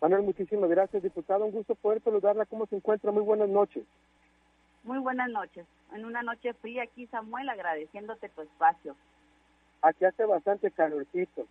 Manuel, 0.00 0.22
muchísimas 0.22 0.70
gracias, 0.70 1.02
diputado. 1.02 1.44
Un 1.44 1.52
gusto 1.52 1.74
poder 1.74 2.02
saludarla. 2.02 2.46
¿Cómo 2.46 2.64
se 2.64 2.76
encuentra? 2.76 3.12
Muy 3.12 3.22
buenas 3.22 3.50
noches. 3.50 3.84
Muy 4.84 4.98
buenas 5.00 5.28
noches. 5.28 5.66
En 5.92 6.06
una 6.06 6.22
noche 6.22 6.54
fría 6.54 6.84
aquí, 6.84 7.06
Samuel, 7.08 7.50
agradeciéndote 7.50 8.30
tu 8.30 8.40
espacio. 8.40 8.96
Aquí 9.82 10.06
hace 10.06 10.24
bastante 10.24 10.70
calorcito, 10.70 11.46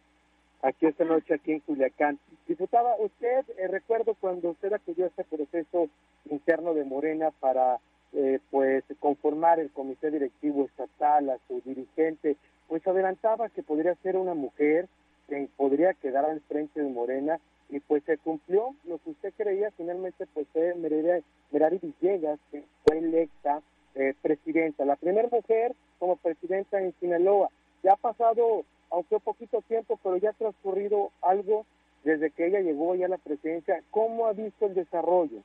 aquí 0.64 0.88
esta 0.88 1.06
noche 1.06 1.36
aquí 1.36 1.52
en 1.52 1.60
Culiacán. 1.60 2.18
Diputada, 2.48 2.96
usted, 2.98 3.46
eh, 3.58 3.68
recuerdo 3.68 4.16
cuando 4.16 4.50
usted 4.50 4.74
acudió 4.74 5.06
a 5.06 5.10
este 5.10 5.24
proceso 5.24 5.88
interno 6.32 6.74
de 6.74 6.84
Morena 6.84 7.30
para 7.30 7.78
eh, 8.14 8.40
pues 8.50 8.84
conformar 9.00 9.60
el 9.60 9.70
comité 9.70 10.10
directivo 10.10 10.66
estatal, 10.66 11.30
a 11.30 11.38
su 11.48 11.62
dirigente, 11.64 12.38
pues 12.68 12.86
adelantaba 12.88 13.50
que 13.50 13.62
podría 13.62 13.94
ser 14.02 14.18
una 14.18 14.34
mujer 14.34 14.90
que 15.28 15.48
podría 15.58 15.94
quedar 15.94 16.26
al 16.26 16.42
frente 16.42 16.82
de 16.82 16.90
Morena 16.90 17.40
y 17.70 17.80
pues 17.80 18.04
se 18.04 18.18
cumplió 18.18 18.76
lo 18.86 19.00
que 19.00 19.12
usted 19.12 19.34
creía, 19.36 19.72
finalmente 19.72 20.28
pues 20.34 20.48
fue 20.54 20.76
Merari 20.76 21.80
Villegas, 21.82 22.40
que 22.52 22.64
fue 22.86 23.00
electa 23.00 23.62
eh, 23.96 24.14
presidenta, 24.22 24.86
la 24.86 24.96
primera 24.96 25.30
mujer 25.32 25.74
como 26.00 26.18
presidenta 26.18 26.82
en 26.82 26.94
Sinaloa. 27.00 27.50
Ya 27.84 27.94
ha 27.94 27.96
pasado, 27.96 28.64
aunque 28.90 29.16
un 29.16 29.22
poquito 29.22 29.62
tiempo, 29.62 30.00
pero 30.04 30.18
ya 30.18 30.32
ha 30.32 30.34
transcurrido 30.34 31.12
algo 31.22 31.66
desde 32.04 32.32
que 32.32 32.48
ella 32.48 32.60
llegó 32.60 32.96
ya 32.96 33.06
a 33.06 33.10
la 33.10 33.18
presidencia. 33.18 33.82
¿Cómo 33.92 34.28
ha 34.28 34.34
visto 34.34 34.66
el 34.66 34.74
desarrollo, 34.74 35.40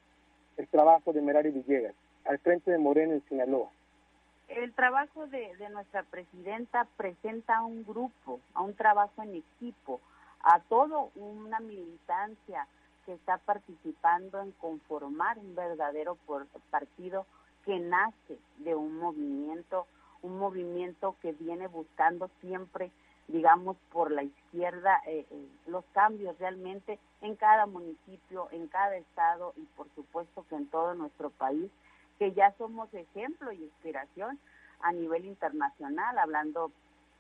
el 0.57 0.67
trabajo 0.69 1.13
de 1.13 1.23
Merari 1.23 1.51
Villegas 1.51 1.95
al 2.25 2.39
frente 2.39 2.71
de 2.71 2.79
Morena 2.79 3.15
en 3.15 3.23
Sinaloa? 3.29 3.71
El 4.49 4.73
trabajo 4.73 5.27
de, 5.27 5.55
nuestra 5.71 6.05
presidenta 6.05 6.87
presenta 6.97 7.59
a 7.59 7.65
un 7.65 7.85
grupo, 7.85 8.41
a 8.55 8.63
un 8.63 8.75
trabajo 8.75 9.23
en 9.23 9.35
equipo, 9.35 10.01
a 10.43 10.61
todo 10.61 11.11
una 11.17 11.61
militancia 11.61 12.67
que 13.05 13.13
está 13.13 13.37
participando 13.39 14.41
en 14.41 14.53
conformar 14.53 15.39
un 15.39 15.55
verdadero 15.55 16.17
partido 16.71 17.27
que 17.67 17.79
nace 17.79 18.39
de 18.59 18.75
un 18.75 18.97
movimiento, 18.97 19.87
un 20.23 20.39
movimiento 20.39 21.15
que 21.21 21.33
viene 21.33 21.67
buscando 21.67 22.31
siempre, 22.41 22.91
digamos, 23.29 23.77
por 23.93 24.11
la 24.11 24.23
izquierda 24.23 25.03
eh, 25.07 25.27
eh, 25.31 25.49
los 25.67 25.85
cambios 25.93 26.39
realmente 26.39 26.99
en 27.21 27.37
cada 27.37 27.67
municipio, 27.67 28.49
en 28.51 28.67
cada 28.69 28.97
estado 28.97 29.53
y 29.57 29.65
por 29.77 29.89
supuesto 29.95 30.47
que 30.49 30.57
en 30.57 30.67
todo 30.69 30.95
nuestro 30.95 31.29
país, 31.29 31.71
que 32.19 32.33
ya 32.33 32.53
somos 32.59 32.93
ejemplo 32.95 33.53
y 33.53 33.65
inspiración 33.65 34.39
a 34.81 34.93
nivel 34.93 35.25
internacional, 35.25 36.19
hablando 36.19 36.73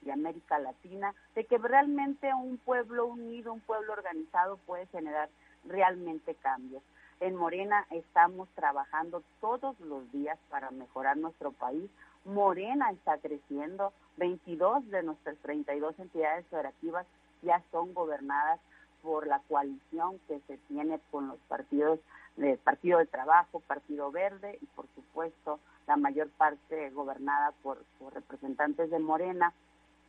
de 0.03 0.13
América 0.13 0.59
Latina, 0.59 1.15
de 1.35 1.45
que 1.45 1.59
realmente 1.59 2.33
un 2.35 2.59
pueblo 2.59 3.07
unido, 3.07 3.53
un 3.53 3.61
pueblo 3.61 3.93
organizado 3.93 4.59
puede 4.59 4.87
generar 4.87 5.29
realmente 5.65 6.35
cambios. 6.37 6.83
En 7.21 7.35
Morena 7.35 7.85
estamos 7.91 8.49
trabajando 8.55 9.25
todos 9.41 9.79
los 9.81 10.11
días 10.13 10.39
para 10.51 10.71
mejorar 10.71 11.17
nuestro 11.17 11.51
país. 11.51 11.91
Morena 12.25 12.91
está 12.93 13.19
creciendo, 13.19 13.93
22 14.19 14.89
de 14.91 15.03
nuestras 15.03 15.37
32 15.39 15.99
entidades 15.99 16.47
federativas 16.47 17.07
ya 17.43 17.63
son 17.73 17.93
gobernadas 17.93 18.61
por 19.03 19.27
la 19.27 19.41
coalición 19.49 20.21
que 20.29 20.41
se 20.47 20.59
tiene 20.69 21.01
con 21.11 21.29
los 21.29 21.39
partidos 21.49 21.99
del 22.39 22.59
Partido 22.59 22.99
de 22.99 23.07
Trabajo, 23.07 23.61
Partido 23.61 24.11
Verde 24.11 24.59
y 24.61 24.67
por 24.67 24.87
supuesto 24.95 25.61
la 25.87 25.97
mayor 25.97 26.31
parte 26.31 26.91
gobernada 26.91 27.53
por, 27.63 27.79
por 27.99 28.15
representantes 28.15 28.91
de 28.91 28.99
Morena 28.99 29.53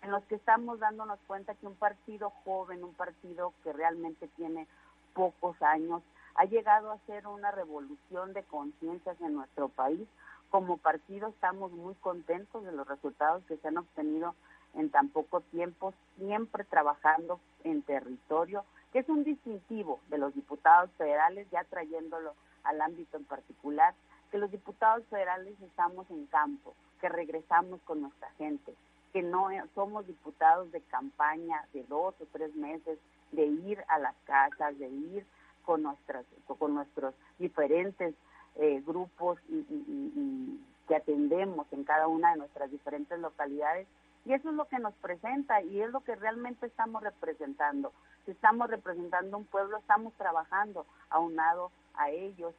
en 0.02 0.12
los 0.12 0.24
que 0.26 0.36
estamos 0.36 0.80
dándonos 0.80 1.20
cuenta 1.28 1.56
que 1.56 1.68
un 1.68 1.76
partido 1.76 2.32
joven, 2.46 2.84
un 2.84 2.94
partido 2.94 3.54
que 3.64 3.74
realmente 3.74 4.28
tiene 4.38 4.68
pocos 5.14 5.62
años, 5.62 6.02
ha 6.36 6.46
llegado 6.46 6.92
a 6.92 7.00
ser 7.00 7.28
una 7.28 7.52
revolución 7.52 8.34
de 8.34 8.44
conciencias 8.44 9.20
en 9.22 9.34
nuestro 9.34 9.68
país. 9.68 10.08
Como 10.50 10.78
partido 10.78 11.28
estamos 11.28 11.72
muy 11.72 11.96
contentos 11.96 12.64
de 12.64 12.72
los 12.72 12.88
resultados 12.88 13.44
que 13.46 13.58
se 13.58 13.68
han 13.68 13.78
obtenido 13.78 14.36
en 14.74 14.90
tan 14.90 15.10
poco 15.10 15.42
tiempo, 15.42 15.94
siempre 16.18 16.64
trabajando 16.64 17.40
en 17.64 17.82
territorio, 17.82 18.64
que 18.92 19.00
es 19.00 19.10
un 19.10 19.24
distintivo 19.24 20.00
de 20.10 20.18
los 20.18 20.34
diputados 20.34 20.90
federales, 20.98 21.48
ya 21.52 21.64
trayéndolo 21.64 22.34
al 22.64 22.82
ámbito 22.82 23.18
en 23.18 23.26
particular, 23.26 23.94
que 24.32 24.38
los 24.38 24.52
diputados 24.52 25.06
federales 25.08 25.60
estamos 25.62 26.10
en 26.10 26.26
campo, 26.28 26.76
que 27.00 27.10
regresamos 27.10 27.80
con 27.82 28.02
nuestra 28.02 28.30
gente, 28.38 28.74
que 29.14 29.22
no 29.22 29.48
somos 29.74 30.06
diputados 30.06 30.72
de 30.72 30.82
campaña 30.82 31.66
de 31.74 31.84
dos 31.84 32.16
o 32.20 32.26
tres 32.32 32.54
meses, 32.56 33.00
de 33.32 33.46
ir 33.46 33.84
a 33.88 34.00
las 34.00 34.16
casas, 34.26 34.78
de 34.78 34.88
ir 34.88 35.26
con, 35.66 35.84
nuestras, 35.84 36.26
con 36.46 36.74
nuestros 36.74 37.14
diferentes 37.38 38.16
eh, 38.56 38.82
grupos 38.86 39.40
y, 39.50 40.60
que 40.88 40.96
atendemos 40.96 41.68
en 41.72 41.84
cada 41.84 42.08
una 42.08 42.32
de 42.32 42.38
nuestras 42.38 42.72
diferentes 42.72 43.20
localidades. 43.20 43.88
Y 44.26 44.34
eso 44.34 44.50
es 44.50 44.56
lo 44.56 44.66
que 44.66 44.80
nos 44.80 44.96
presenta 44.96 45.62
y 45.62 45.82
es 45.82 45.92
lo 45.92 46.02
que 46.02 46.16
realmente 46.16 46.66
estamos 46.66 47.04
representando. 47.04 47.94
Si 48.30 48.34
estamos 48.34 48.70
representando 48.70 49.40
un 49.40 49.46
pueblo, 49.46 49.78
estamos 49.78 50.14
trabajando 50.14 50.86
aunado 51.10 51.72
a 51.96 52.12
ellos 52.12 52.54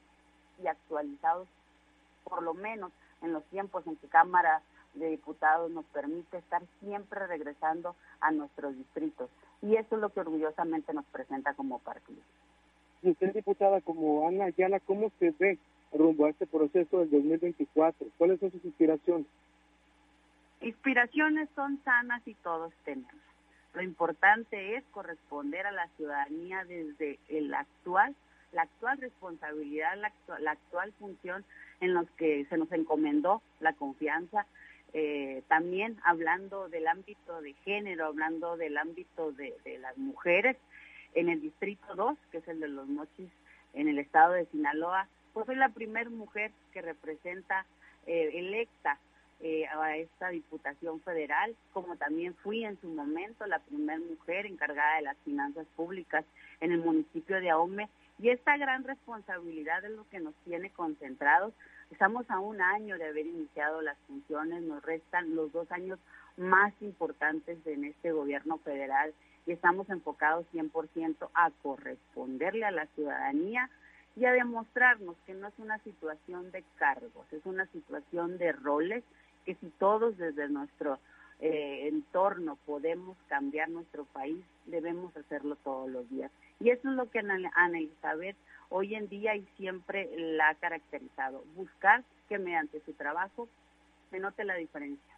y 0.60 0.66
actualizados, 0.66 1.46
por 2.24 2.42
lo 2.42 2.54
menos 2.54 2.90
en 3.22 3.32
los 3.32 3.44
tiempos 3.50 3.86
en 3.86 3.94
que 3.94 4.08
Cámara 4.08 4.62
de 4.94 5.10
Diputados 5.10 5.70
nos 5.70 5.84
permite 5.84 6.38
estar 6.38 6.60
siempre 6.80 7.24
regresando 7.28 7.94
a 8.20 8.32
nuestros 8.32 8.76
distritos. 8.76 9.30
Y 9.62 9.76
eso 9.76 9.94
es 9.94 10.00
lo 10.00 10.08
que 10.08 10.18
orgullosamente 10.18 10.92
nos 10.92 11.04
presenta 11.04 11.54
como 11.54 11.78
partido. 11.78 12.20
Y 13.04 13.10
usted, 13.12 13.32
diputada, 13.32 13.80
como 13.80 14.26
Ana 14.26 14.46
Ayala, 14.46 14.80
¿cómo 14.80 15.12
se 15.20 15.30
ve 15.38 15.56
rumbo 15.92 16.26
a 16.26 16.30
este 16.30 16.48
proceso 16.48 16.98
del 16.98 17.10
2024? 17.12 18.08
¿Cuáles 18.18 18.40
son 18.40 18.50
sus 18.50 18.64
inspiraciones? 18.64 19.28
Inspiraciones 20.62 21.48
son 21.54 21.80
sanas 21.84 22.26
y 22.26 22.34
todos 22.34 22.72
tenemos. 22.84 23.29
Lo 23.72 23.82
importante 23.82 24.76
es 24.76 24.84
corresponder 24.90 25.66
a 25.66 25.72
la 25.72 25.88
ciudadanía 25.96 26.64
desde 26.64 27.18
el 27.28 27.54
actual, 27.54 28.16
la 28.52 28.62
actual 28.62 28.98
responsabilidad, 28.98 29.96
la 29.96 30.50
actual, 30.50 30.92
función 30.98 31.44
en 31.80 31.94
los 31.94 32.10
que 32.12 32.44
se 32.46 32.56
nos 32.56 32.70
encomendó 32.72 33.42
la 33.60 33.72
confianza, 33.74 34.46
eh, 34.92 35.42
también 35.46 35.98
hablando 36.02 36.68
del 36.68 36.88
ámbito 36.88 37.40
de 37.42 37.52
género, 37.64 38.06
hablando 38.06 38.56
del 38.56 38.76
ámbito 38.76 39.30
de, 39.32 39.54
las 39.80 39.96
mujeres, 39.96 40.56
en 41.14 41.28
el 41.28 41.40
Distrito 41.40 41.94
2, 41.94 42.18
que 42.32 42.38
es 42.38 42.48
el 42.48 42.58
de 42.58 42.68
los 42.68 42.88
Mochis, 42.88 43.30
en 43.72 43.88
el 43.88 43.98
estado 44.00 44.32
de 44.32 44.46
Sinaloa, 44.46 45.06
pues 45.32 45.46
soy 45.46 45.54
la 45.54 45.68
primera 45.68 46.10
mujer 46.10 46.50
que 46.72 46.82
representa 46.82 47.66
eh, 48.06 48.30
electa 48.34 48.98
eh, 49.40 49.66
a 49.66 49.96
esta 49.96 50.28
Diputación 50.28 51.00
Federal, 51.00 51.56
como 51.72 51.96
también 51.96 52.34
fui 52.42 52.64
en 52.64 52.80
su 52.80 52.88
momento 52.88 53.46
la 53.46 53.58
primera 53.60 53.98
mujer 53.98 54.46
encargada 54.46 54.96
de 54.96 55.02
las 55.02 55.16
finanzas 55.24 55.66
públicas 55.76 56.24
en 56.60 56.72
el 56.72 56.80
municipio 56.80 57.40
de 57.40 57.50
Ahome, 57.50 57.88
y 58.18 58.28
esta 58.28 58.58
gran 58.58 58.84
responsabilidad 58.84 59.82
es 59.84 59.92
lo 59.92 60.06
que 60.10 60.20
nos 60.20 60.34
tiene 60.44 60.68
concentrados. 60.70 61.54
Estamos 61.90 62.30
a 62.30 62.38
un 62.38 62.60
año 62.60 62.98
de 62.98 63.06
haber 63.06 63.26
iniciado 63.26 63.80
las 63.80 63.96
funciones, 64.06 64.62
nos 64.62 64.82
restan 64.82 65.34
los 65.34 65.50
dos 65.52 65.72
años 65.72 65.98
más 66.36 66.74
importantes 66.82 67.58
en 67.66 67.84
este 67.84 68.12
gobierno 68.12 68.58
federal 68.58 69.14
y 69.46 69.52
estamos 69.52 69.88
enfocados 69.88 70.44
100% 70.52 71.30
a 71.32 71.50
corresponderle 71.62 72.66
a 72.66 72.70
la 72.70 72.86
ciudadanía 72.88 73.70
y 74.16 74.26
a 74.26 74.32
demostrarnos 74.32 75.16
que 75.26 75.32
no 75.32 75.48
es 75.48 75.54
una 75.58 75.78
situación 75.78 76.50
de 76.50 76.62
cargos, 76.76 77.32
es 77.32 77.44
una 77.46 77.66
situación 77.66 78.36
de 78.38 78.52
roles 78.52 79.02
que 79.44 79.54
si 79.56 79.68
todos 79.78 80.16
desde 80.18 80.48
nuestro 80.48 80.98
eh, 81.40 81.88
entorno 81.88 82.56
podemos 82.66 83.16
cambiar 83.28 83.70
nuestro 83.70 84.04
país, 84.04 84.44
debemos 84.66 85.16
hacerlo 85.16 85.56
todos 85.64 85.90
los 85.90 86.08
días. 86.10 86.30
Y 86.60 86.70
eso 86.70 86.90
es 86.90 86.96
lo 86.96 87.10
que 87.10 87.20
Ana 87.20 87.78
Elizabeth 87.78 88.36
hoy 88.68 88.94
en 88.94 89.08
día 89.08 89.34
y 89.36 89.46
siempre 89.56 90.08
la 90.16 90.50
ha 90.50 90.54
caracterizado, 90.54 91.44
buscar 91.56 92.04
que 92.28 92.38
mediante 92.38 92.80
su 92.80 92.92
trabajo 92.92 93.48
se 94.10 94.18
note 94.18 94.44
la 94.44 94.54
diferencia. 94.54 95.14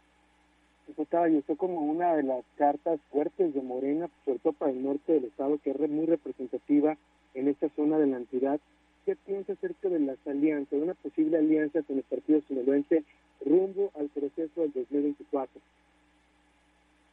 Diputada, 0.87 1.29
y 1.29 1.37
usted 1.37 1.55
como 1.55 1.79
una 1.79 2.15
de 2.15 2.23
las 2.23 2.43
cartas 2.57 2.99
fuertes 3.11 3.53
de 3.53 3.61
Morena, 3.61 4.09
sobre 4.25 4.39
todo 4.39 4.53
para 4.53 4.71
el 4.71 4.83
norte 4.83 5.13
del 5.13 5.25
estado, 5.25 5.57
que 5.59 5.71
es 5.71 5.89
muy 5.89 6.05
representativa 6.05 6.97
en 7.33 7.47
esta 7.47 7.69
zona 7.69 7.97
de 7.97 8.07
la 8.07 8.17
entidad, 8.17 8.59
¿qué 9.05 9.15
piensa 9.15 9.53
acerca 9.53 9.87
de 9.87 9.99
las 9.99 10.17
alianzas, 10.27 10.71
de 10.71 10.81
una 10.81 10.93
posible 10.95 11.37
alianza 11.37 11.81
con 11.83 11.97
el 11.97 12.03
Partido 12.03 12.41
Sinaloense 12.47 13.03
rumbo 13.45 13.91
al 13.95 14.09
proceso 14.09 14.61
del 14.61 14.71
2024? 14.73 15.61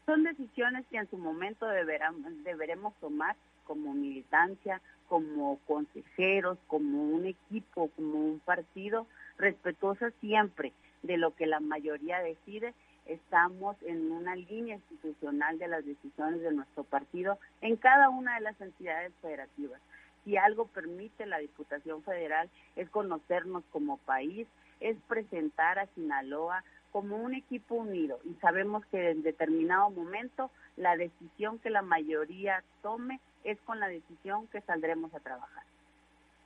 Son 0.07 0.25
decisiones 0.25 0.85
que 0.91 0.97
en 0.97 1.09
su 1.09 1.17
momento 1.17 1.67
deberemos 1.67 2.95
tomar 2.97 3.37
como 3.65 3.95
militancia, 3.95 4.81
como 5.09 5.61
consejeros, 5.67 6.59
como 6.67 7.05
un 7.05 7.27
equipo, 7.27 7.89
como 7.95 8.19
un 8.19 8.41
partido, 8.41 9.07
respetuosa 9.39 10.11
siempre 10.21 10.73
de 11.03 11.17
lo 11.17 11.35
que 11.37 11.47
la 11.47 11.61
mayoría 11.61 12.19
decide. 12.21 12.75
Estamos 13.07 13.77
en 13.83 14.11
una 14.11 14.35
línea 14.35 14.77
institucional 14.77 15.59
de 15.59 15.69
las 15.69 15.85
decisiones 15.85 16.41
de 16.43 16.53
nuestro 16.53 16.85
partido 16.85 17.39
en 17.61 17.77
cada 17.77 18.09
una 18.09 18.35
de 18.35 18.41
las 18.41 18.61
entidades 18.61 19.13
federativas. 19.23 19.81
Si 20.25 20.37
algo 20.37 20.67
permite 20.67 21.27
la 21.27 21.39
Diputación 21.39 22.03
Federal 22.03 22.51
es 22.77 22.89
conocernos 22.91 23.65
como 23.71 23.99
país, 23.99 24.47
es 24.81 24.97
presentar 25.09 25.79
a 25.79 25.87
Sinaloa 25.95 26.65
como 26.93 27.17
un 27.17 27.35
equipo 27.35 27.77
unido 27.77 28.19
y 28.25 28.35
sabemos 28.41 28.85
que 28.87 29.11
en 29.11 29.23
determinado 29.23 29.91
momento 29.91 30.51
la 30.77 30.97
decisión 30.97 31.59
que 31.59 31.71
la 31.71 31.83
mayoría 31.83 32.65
tome 32.83 33.21
es 33.45 33.59
con 33.61 33.79
la 33.81 33.89
decisión 33.89 34.47
que 34.49 34.61
saldremos 34.63 35.15
a 35.15 35.21
trabajar. 35.21 35.63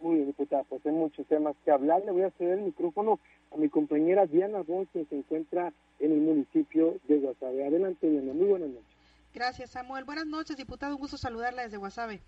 Muy 0.00 0.16
bien, 0.16 0.26
diputada, 0.26 0.64
pues 0.64 0.84
hay 0.84 0.92
muchos 0.92 1.26
temas 1.26 1.56
que 1.64 1.70
hablar. 1.70 2.04
Le 2.04 2.12
voy 2.12 2.22
a 2.22 2.30
ceder 2.32 2.58
el 2.58 2.64
micrófono 2.66 3.20
a 3.52 3.56
mi 3.56 3.68
compañera 3.68 4.26
Diana 4.26 4.60
Gonz, 4.60 4.88
que 4.92 5.04
se 5.06 5.16
encuentra 5.16 5.72
en 5.98 6.12
el 6.12 6.20
municipio 6.20 6.96
de 7.08 7.18
Guasave. 7.18 7.66
Adelante, 7.66 8.10
Diana. 8.10 8.32
Muy 8.32 8.46
buenas 8.46 8.68
noches. 8.68 8.96
Gracias, 9.32 9.70
Samuel. 9.70 10.04
Buenas 10.04 10.26
noches, 10.26 10.56
diputado. 10.56 10.94
Un 10.94 11.00
gusto 11.00 11.16
saludarla 11.16 11.62
desde 11.62 11.78
Guasave. 11.78 12.20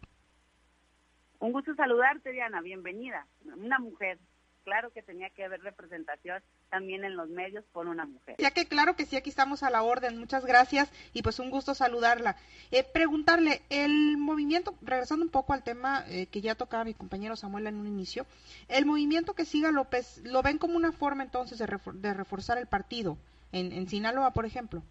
Un 1.38 1.52
gusto 1.52 1.74
saludarte, 1.74 2.32
Diana. 2.32 2.60
Bienvenida. 2.60 3.26
Una 3.56 3.78
mujer 3.78 4.18
claro 4.64 4.90
que 4.90 5.00
tenía 5.00 5.30
que 5.30 5.44
haber 5.44 5.60
representación 5.62 6.42
también 6.70 7.04
en 7.04 7.16
los 7.16 7.28
medios 7.28 7.64
por 7.66 7.86
una 7.86 8.04
mujer. 8.04 8.34
Ya 8.38 8.50
que 8.50 8.66
claro 8.66 8.96
que 8.96 9.06
sí, 9.06 9.16
aquí 9.16 9.30
estamos 9.30 9.62
a 9.62 9.70
la 9.70 9.84
orden. 9.84 10.18
Muchas 10.18 10.44
gracias 10.44 10.90
y 11.12 11.22
pues 11.22 11.38
un 11.38 11.50
gusto 11.50 11.72
saludarla. 11.72 12.36
Eh, 12.72 12.82
preguntarle, 12.82 13.62
el 13.70 14.16
movimiento, 14.16 14.74
regresando 14.82 15.24
un 15.24 15.30
poco 15.30 15.52
al 15.52 15.62
tema 15.62 16.04
eh, 16.08 16.26
que 16.26 16.40
ya 16.40 16.56
tocaba 16.56 16.82
mi 16.82 16.94
compañero 16.94 17.36
Samuel 17.36 17.68
en 17.68 17.76
un 17.76 17.86
inicio, 17.86 18.26
el 18.66 18.86
movimiento 18.86 19.34
que 19.34 19.44
siga 19.44 19.70
López, 19.70 20.20
¿lo 20.24 20.42
ven 20.42 20.58
como 20.58 20.76
una 20.76 20.90
forma 20.90 21.22
entonces 21.22 21.58
de, 21.58 22.14
reforzar 22.14 22.58
el 22.58 22.66
partido 22.66 23.18
en, 23.52 23.70
en 23.70 23.86
Sinaloa, 23.86 24.32
por 24.32 24.46
ejemplo? 24.46 24.82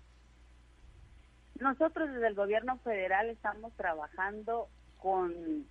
Nosotros 1.60 2.10
desde 2.14 2.28
el 2.28 2.36
gobierno 2.36 2.78
federal 2.78 3.30
estamos 3.30 3.74
trabajando 3.74 4.70
con 5.00 5.66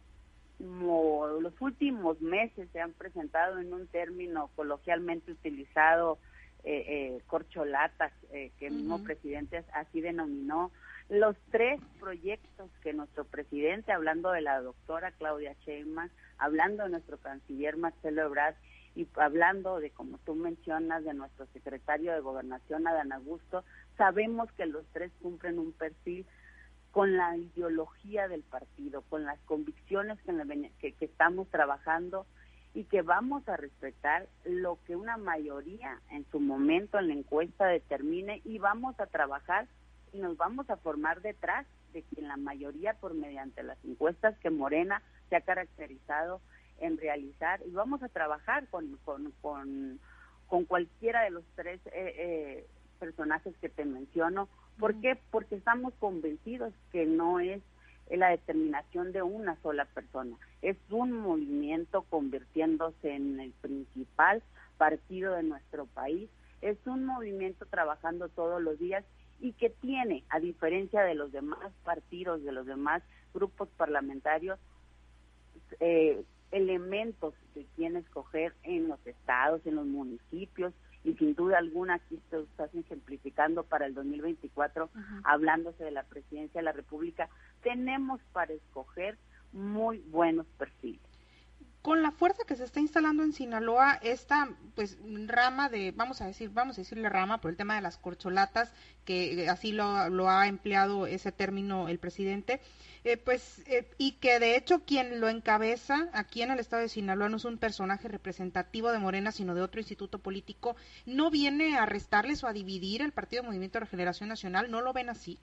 los 0.58 1.60
últimos 1.60 2.20
meses 2.20 2.68
se 2.72 2.80
han 2.80 2.92
presentado 2.92 3.58
en 3.58 3.72
un 3.72 3.86
término 3.88 4.50
coloquialmente 4.54 5.32
utilizado, 5.32 6.18
eh, 6.62 6.84
eh, 6.88 7.20
corcholatas, 7.26 8.12
eh, 8.32 8.50
que 8.58 8.68
el 8.68 8.74
mismo 8.74 9.02
presidente 9.02 9.64
así 9.74 10.00
denominó, 10.00 10.70
los 11.10 11.36
tres 11.50 11.78
proyectos 12.00 12.70
que 12.82 12.94
nuestro 12.94 13.24
presidente, 13.24 13.92
hablando 13.92 14.30
de 14.30 14.40
la 14.40 14.60
doctora 14.62 15.12
Claudia 15.12 15.54
Sheinbaum, 15.66 16.08
hablando 16.38 16.84
de 16.84 16.90
nuestro 16.90 17.18
canciller 17.18 17.76
Marcelo 17.76 18.22
Ebrard 18.22 18.54
y 18.94 19.06
hablando 19.16 19.80
de, 19.80 19.90
como 19.90 20.18
tú 20.18 20.34
mencionas, 20.34 21.04
de 21.04 21.12
nuestro 21.12 21.46
secretario 21.52 22.12
de 22.12 22.20
Gobernación, 22.20 22.86
Adán 22.86 23.12
Augusto, 23.12 23.64
sabemos 23.98 24.50
que 24.52 24.66
los 24.66 24.86
tres 24.92 25.12
cumplen 25.20 25.58
un 25.58 25.72
perfil 25.72 26.24
con 26.94 27.16
la 27.16 27.36
ideología 27.36 28.28
del 28.28 28.44
partido, 28.44 29.02
con 29.10 29.24
las 29.24 29.40
convicciones 29.46 30.16
que, 30.78 30.94
estamos 31.00 31.48
trabajando 31.48 32.24
y 32.72 32.84
que 32.84 33.02
vamos 33.02 33.48
a 33.48 33.56
respetar 33.56 34.28
lo 34.44 34.78
que 34.86 34.94
una 34.94 35.16
mayoría 35.16 36.00
en 36.12 36.24
su 36.30 36.38
momento 36.38 37.00
en 37.00 37.08
la 37.08 37.14
encuesta 37.14 37.66
determine 37.66 38.42
y 38.44 38.60
vamos 38.60 39.00
a 39.00 39.06
trabajar 39.06 39.66
y 40.12 40.18
nos 40.18 40.36
vamos 40.36 40.70
a 40.70 40.76
formar 40.76 41.20
detrás 41.20 41.66
de 41.92 42.04
quien 42.04 42.28
la 42.28 42.36
mayoría 42.36 42.94
por 42.94 43.12
mediante 43.14 43.64
las 43.64 43.84
encuestas 43.84 44.38
que 44.38 44.50
Morena 44.50 45.02
se 45.30 45.34
ha 45.34 45.40
caracterizado 45.40 46.40
en 46.78 46.96
realizar 46.96 47.60
y 47.66 47.72
vamos 47.72 48.04
a 48.04 48.08
trabajar 48.08 48.68
con, 48.68 48.98
con, 48.98 49.32
con, 49.42 49.98
con 50.46 50.64
cualquiera 50.64 51.22
de 51.22 51.30
los 51.30 51.44
tres 51.56 51.80
eh, 51.86 51.90
eh, 51.92 52.66
personajes 53.00 53.56
que 53.60 53.68
te 53.68 53.84
menciono 53.84 54.48
¿Por 54.78 55.00
qué? 55.00 55.18
Porque 55.30 55.54
estamos 55.56 55.94
convencidos 55.98 56.72
que 56.92 57.06
no 57.06 57.40
es 57.40 57.62
la 58.10 58.30
determinación 58.30 59.12
de 59.12 59.22
una 59.22 59.56
sola 59.62 59.86
persona, 59.86 60.36
es 60.62 60.76
un 60.90 61.12
movimiento 61.12 62.02
convirtiéndose 62.02 63.14
en 63.14 63.40
el 63.40 63.52
principal 63.52 64.42
partido 64.76 65.34
de 65.34 65.42
nuestro 65.42 65.86
país, 65.86 66.28
es 66.60 66.76
un 66.86 67.04
movimiento 67.06 67.66
trabajando 67.66 68.28
todos 68.28 68.60
los 68.60 68.78
días 68.78 69.04
y 69.40 69.52
que 69.52 69.70
tiene, 69.70 70.24
a 70.28 70.40
diferencia 70.40 71.02
de 71.02 71.14
los 71.14 71.32
demás 71.32 71.72
partidos, 71.84 72.42
de 72.44 72.52
los 72.52 72.66
demás 72.66 73.02
grupos 73.32 73.68
parlamentarios, 73.76 74.58
eh, 75.80 76.22
elementos 76.50 77.34
de 77.54 77.66
quién 77.76 77.96
escoger 77.96 78.54
en 78.62 78.88
los 78.88 79.04
estados, 79.06 79.60
en 79.66 79.76
los 79.76 79.86
municipios, 79.86 80.72
y 81.04 81.14
sin 81.14 81.34
duda 81.34 81.58
alguna 81.58 81.94
aquí 81.94 82.18
se 82.30 82.40
está 82.40 82.64
ejemplificando 82.72 83.62
para 83.62 83.86
el 83.86 83.94
2024, 83.94 84.88
hablándose 85.22 85.84
de 85.84 85.90
la 85.90 86.02
presidencia 86.02 86.60
de 86.60 86.64
la 86.64 86.72
República, 86.72 87.28
tenemos 87.62 88.20
para 88.32 88.54
escoger 88.54 89.18
muy 89.52 89.98
buenos 90.10 90.46
perfiles 90.58 91.13
con 91.84 92.00
la 92.00 92.12
fuerza 92.12 92.44
que 92.46 92.56
se 92.56 92.64
está 92.64 92.80
instalando 92.80 93.22
en 93.24 93.34
Sinaloa, 93.34 93.98
esta 94.00 94.48
pues 94.74 94.96
rama 95.26 95.68
de, 95.68 95.92
vamos 95.92 96.22
a 96.22 96.26
decir, 96.26 96.48
vamos 96.48 96.78
a 96.78 96.80
decirle 96.80 97.10
rama 97.10 97.42
por 97.42 97.50
el 97.50 97.58
tema 97.58 97.74
de 97.74 97.82
las 97.82 97.98
corcholatas, 97.98 98.72
que 99.04 99.50
así 99.50 99.70
lo, 99.70 100.08
lo 100.08 100.30
ha 100.30 100.48
empleado 100.48 101.06
ese 101.06 101.30
término 101.30 101.90
el 101.90 101.98
presidente, 101.98 102.62
eh, 103.04 103.18
pues, 103.18 103.62
eh, 103.66 103.86
y 103.98 104.12
que 104.12 104.38
de 104.38 104.56
hecho 104.56 104.86
quien 104.86 105.20
lo 105.20 105.28
encabeza 105.28 106.08
aquí 106.14 106.40
en 106.40 106.52
el 106.52 106.58
estado 106.58 106.80
de 106.80 106.88
Sinaloa 106.88 107.28
no 107.28 107.36
es 107.36 107.44
un 107.44 107.58
personaje 107.58 108.08
representativo 108.08 108.90
de 108.90 108.98
Morena, 108.98 109.30
sino 109.30 109.54
de 109.54 109.60
otro 109.60 109.78
instituto 109.78 110.20
político, 110.20 110.76
no 111.04 111.30
viene 111.30 111.76
a 111.76 111.84
restarles 111.84 112.42
o 112.44 112.46
a 112.46 112.54
dividir 112.54 113.02
el 113.02 113.12
Partido 113.12 113.42
Movimiento 113.42 113.76
de 113.76 113.84
Regeneración 113.84 114.30
Nacional, 114.30 114.70
¿no 114.70 114.80
lo 114.80 114.94
ven 114.94 115.10
así? 115.10 115.38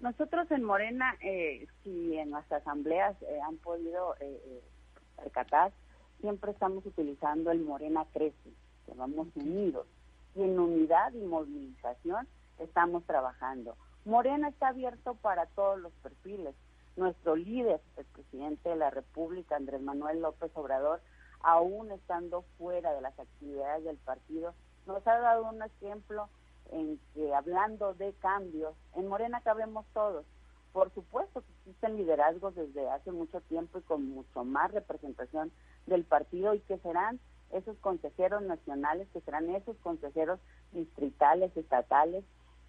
Nosotros 0.00 0.50
en 0.50 0.64
Morena, 0.64 1.16
eh, 1.20 1.68
si 1.84 2.18
en 2.18 2.32
las 2.32 2.50
asambleas 2.50 3.14
eh, 3.22 3.38
han 3.46 3.58
podido 3.58 4.16
percatar, 5.16 5.72
siempre 6.20 6.52
estamos 6.52 6.84
utilizando 6.86 7.50
el 7.50 7.60
Morena 7.60 8.06
Crece, 8.12 8.50
que 8.86 8.94
vamos 8.94 9.28
unidos. 9.34 9.86
Y 10.34 10.42
en 10.42 10.58
unidad 10.58 11.12
y 11.12 11.22
movilización 11.22 12.26
estamos 12.58 13.04
trabajando. 13.04 13.76
Morena 14.04 14.48
está 14.48 14.68
abierto 14.68 15.14
para 15.14 15.46
todos 15.46 15.78
los 15.78 15.92
perfiles. 16.02 16.54
Nuestro 16.96 17.36
líder, 17.36 17.80
el 17.96 18.04
presidente 18.06 18.68
de 18.68 18.76
la 18.76 18.90
República, 18.90 19.56
Andrés 19.56 19.80
Manuel 19.80 20.20
López 20.20 20.50
Obrador, 20.54 21.00
aún 21.40 21.90
estando 21.90 22.42
fuera 22.58 22.92
de 22.92 23.00
las 23.00 23.18
actividades 23.18 23.84
del 23.84 23.96
partido, 23.98 24.54
nos 24.86 25.06
ha 25.06 25.18
dado 25.18 25.48
un 25.48 25.62
ejemplo 25.62 26.28
en 26.70 26.98
que 27.14 27.34
hablando 27.34 27.94
de 27.94 28.12
cambios, 28.14 28.74
en 28.94 29.08
Morena 29.08 29.40
cabemos 29.40 29.86
todos. 29.92 30.24
Por 30.74 30.92
supuesto 30.92 31.40
que 31.40 31.52
existen 31.52 31.96
liderazgos 31.96 32.56
desde 32.56 32.90
hace 32.90 33.12
mucho 33.12 33.40
tiempo 33.42 33.78
y 33.78 33.82
con 33.82 34.10
mucho 34.10 34.42
más 34.42 34.72
representación 34.72 35.52
del 35.86 36.02
partido 36.02 36.52
y 36.52 36.58
que 36.62 36.78
serán 36.78 37.20
esos 37.52 37.78
consejeros 37.78 38.42
nacionales, 38.42 39.06
que 39.12 39.20
serán 39.20 39.48
esos 39.50 39.76
consejeros 39.76 40.40
distritales, 40.72 41.56
estatales, 41.56 42.24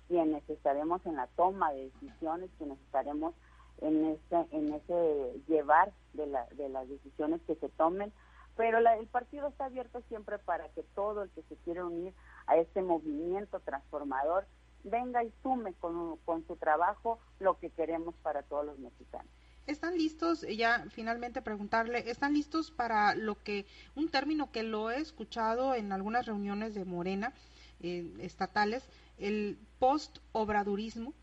quienes 0.08 0.48
estaremos 0.48 1.04
en 1.08 1.16
la 1.16 1.26
toma 1.36 1.74
de 1.74 1.90
decisiones, 1.90 2.52
quienes 2.60 2.80
estaremos 2.82 3.34
en 3.82 4.06
ese, 4.06 4.48
en 4.52 4.72
ese 4.72 5.42
llevar 5.48 5.92
de, 6.14 6.28
la, 6.28 6.46
de 6.52 6.70
las 6.70 6.88
decisiones 6.88 7.42
que 7.48 7.56
se 7.56 7.70
tomen, 7.70 8.14
pero 8.56 8.78
el 8.78 9.08
partido 9.08 9.48
está 9.48 9.66
abierto 9.66 10.04
siempre 10.10 10.38
para 10.38 10.70
que 10.70 10.84
todo 10.94 11.24
el 11.24 11.32
que 11.32 11.42
se 11.42 11.56
quiere 11.56 11.84
unir 11.84 12.14
a 12.46 12.56
este 12.58 12.84
movimiento 12.84 13.62
transformador 13.62 14.46
venga 14.86 15.24
y 15.24 15.32
sume 15.44 15.74
con, 15.74 16.18
con 16.18 16.46
su 16.48 16.56
trabajo 16.56 17.20
lo 17.40 17.60
que 17.60 17.70
queremos 17.70 18.16
para 18.24 18.44
todos 18.44 18.66
los 18.66 18.80
mexicanos. 18.80 19.30
¿Están 19.68 19.98
listos, 19.98 20.42
ya 20.42 20.86
finalmente 20.92 21.42
preguntarle, 21.42 22.10
¿están 22.10 22.34
listos 22.34 22.70
para 22.70 23.16
lo 23.16 23.42
que, 23.42 23.66
un 23.96 24.10
término 24.10 24.52
que 24.52 24.62
lo 24.62 24.92
he 24.92 25.00
escuchado 25.00 25.74
en 25.74 25.92
algunas 25.92 26.28
reuniones 26.28 26.76
de 26.76 26.86
Morena 26.86 27.34
eh, 27.82 28.14
estatales, 28.20 28.88
el 29.18 29.58
post-obradurismo? 29.80 31.14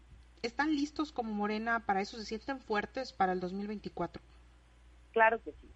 ¿Están 0.42 0.74
listos 0.74 1.12
como 1.12 1.32
Morena 1.32 1.86
para 1.86 2.00
eso? 2.00 2.16
¿Se 2.18 2.24
sienten 2.24 2.58
fuertes 2.58 3.12
para 3.12 3.32
el 3.32 3.38
2024? 3.38 4.20
Claro 5.12 5.40
que 5.40 5.52
sí, 5.52 5.68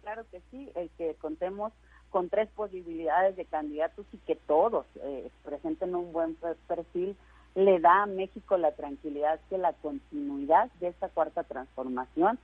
claro 0.00 0.24
que 0.30 0.40
sí, 0.50 0.72
el 0.76 0.88
que 0.96 1.14
contemos 1.16 1.74
con 2.08 2.30
tres 2.30 2.48
posibilidades 2.50 3.36
de 3.36 3.44
candidatos 3.44 4.06
y 4.12 4.18
que 4.18 4.36
todos 4.36 4.86
eh, 5.02 5.30
presenten 5.44 5.94
un 5.94 6.12
buen 6.12 6.38
perfil 6.68 7.16
le 7.54 7.78
da 7.78 8.02
a 8.02 8.06
México 8.06 8.56
la 8.56 8.72
tranquilidad 8.72 9.38
que 9.48 9.58
la 9.58 9.72
continuidad 9.74 10.70
de 10.80 10.88
esta 10.88 11.08
cuarta 11.08 11.44
transformación, 11.44 12.38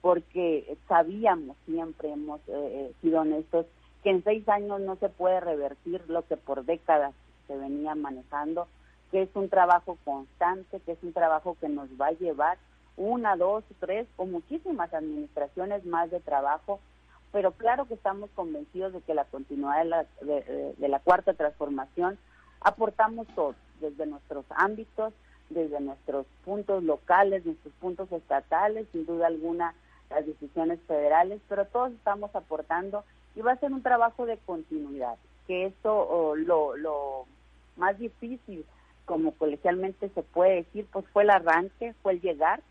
porque 0.00 0.76
sabíamos, 0.88 1.56
siempre 1.66 2.12
hemos 2.12 2.40
eh, 2.48 2.52
eh, 2.52 2.92
sido 3.00 3.20
honestos, 3.20 3.66
que 4.02 4.10
en 4.10 4.24
seis 4.24 4.48
años 4.48 4.80
no 4.80 4.96
se 4.96 5.08
puede 5.08 5.40
revertir 5.40 6.02
lo 6.08 6.26
que 6.26 6.36
por 6.36 6.64
décadas 6.64 7.14
se 7.46 7.56
venía 7.56 7.94
manejando, 7.94 8.68
que 9.10 9.22
es 9.22 9.28
un 9.34 9.48
trabajo 9.48 9.98
constante, 10.04 10.80
que 10.80 10.92
es 10.92 11.02
un 11.02 11.12
trabajo 11.12 11.56
que 11.60 11.68
nos 11.68 11.88
va 12.00 12.08
a 12.08 12.12
llevar 12.12 12.58
una, 12.96 13.36
dos, 13.36 13.64
tres 13.80 14.06
o 14.16 14.26
muchísimas 14.26 14.92
administraciones 14.92 15.84
más 15.84 16.10
de 16.10 16.20
trabajo, 16.20 16.80
pero 17.32 17.52
claro 17.52 17.86
que 17.86 17.94
estamos 17.94 18.30
convencidos 18.34 18.92
de 18.92 19.00
que 19.00 19.14
la 19.14 19.24
continuidad 19.24 19.78
de 19.78 19.84
la, 19.84 20.06
de 20.20 20.88
la 20.88 20.98
cuarta 21.00 21.32
transformación 21.32 22.18
aportamos 22.60 23.26
todos 23.34 23.56
desde 23.82 24.06
nuestros 24.06 24.46
ámbitos, 24.48 25.12
desde 25.50 25.80
nuestros 25.80 26.26
puntos 26.44 26.82
locales, 26.82 27.44
nuestros 27.44 27.74
puntos 27.74 28.10
estatales, 28.10 28.86
sin 28.92 29.04
duda 29.04 29.26
alguna 29.26 29.74
las 30.12 30.26
decisiones 30.26 30.78
federales, 30.86 31.40
pero 31.48 31.66
todos 31.66 31.92
estamos 31.92 32.34
aportando 32.34 33.04
y 33.34 33.40
va 33.40 33.52
a 33.52 33.60
ser 33.60 33.72
un 33.72 33.82
trabajo 33.82 34.26
de 34.26 34.36
continuidad, 34.38 35.16
que 35.46 35.66
esto 35.66 36.34
lo, 36.36 37.26
más 37.76 37.98
difícil, 37.98 38.64
como 39.06 39.32
colegialmente 39.32 40.10
se 40.10 40.22
puede 40.22 40.56
decir, 40.56 40.86
pues 40.92 41.06
fue 41.12 41.22
el 41.24 41.30
arranque, 41.30 41.94
fue 42.02 42.12
el 42.12 42.20
llegar. 42.20 42.62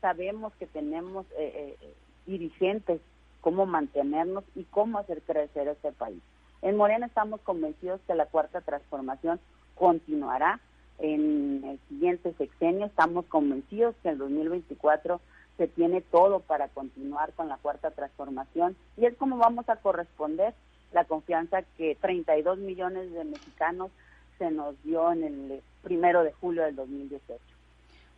Sabemos 0.00 0.52
que 0.58 0.66
tenemos 0.66 1.26
eh, 1.38 1.76
eh, 1.80 1.94
dirigentes, 2.26 3.00
cómo 3.40 3.66
mantenernos 3.66 4.44
y 4.54 4.64
cómo 4.64 4.98
hacer 4.98 5.22
crecer 5.22 5.68
este 5.68 5.92
país. 5.92 6.20
En 6.60 6.76
Morena 6.76 7.06
estamos 7.06 7.40
convencidos 7.40 8.00
que 8.06 8.14
la 8.14 8.26
cuarta 8.26 8.60
transformación 8.60 9.40
continuará 9.74 10.60
en 10.98 11.64
el 11.64 11.78
siguiente 11.88 12.32
sexenio. 12.38 12.86
Estamos 12.86 13.26
convencidos 13.26 13.94
que 14.02 14.10
en 14.10 14.18
2024 14.18 15.20
se 15.56 15.68
tiene 15.68 16.00
todo 16.00 16.40
para 16.40 16.68
continuar 16.68 17.32
con 17.34 17.48
la 17.48 17.56
cuarta 17.56 17.90
transformación 17.90 18.76
y 18.96 19.06
es 19.06 19.14
como 19.16 19.36
vamos 19.36 19.68
a 19.68 19.76
corresponder 19.76 20.54
la 20.92 21.04
confianza 21.04 21.62
que 21.76 21.96
32 22.00 22.58
millones 22.58 23.12
de 23.12 23.24
mexicanos 23.24 23.90
se 24.38 24.50
nos 24.50 24.80
dio 24.82 25.12
en 25.12 25.24
el 25.24 25.62
primero 25.82 26.22
de 26.22 26.32
julio 26.32 26.62
del 26.62 26.76
2018. 26.76 27.40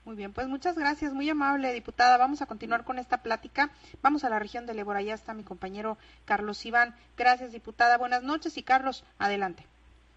Muy 0.05 0.17
bien, 0.17 0.33
pues 0.35 0.49
muchas 0.49 0.77
gracias, 0.77 1.15
muy 1.15 1.29
amable 1.31 1.73
diputada. 1.73 2.19
Vamos 2.19 2.43
a 2.43 2.47
continuar 2.47 2.85
con 2.85 2.99
esta 2.99 3.23
plática. 3.23 3.71
Vamos 4.03 4.23
a 4.25 4.29
la 4.29 4.39
región 4.39 4.67
de 4.67 4.75
Lebora, 4.75 5.01
ya 5.01 5.15
está 5.15 5.33
mi 5.33 5.45
compañero 5.45 5.97
Carlos 6.27 6.65
Iván. 6.67 6.95
Gracias, 7.17 7.53
diputada. 7.53 7.97
Buenas 7.97 8.23
noches 8.23 8.59
y 8.59 8.63
Carlos, 8.63 9.05
adelante. 9.19 9.65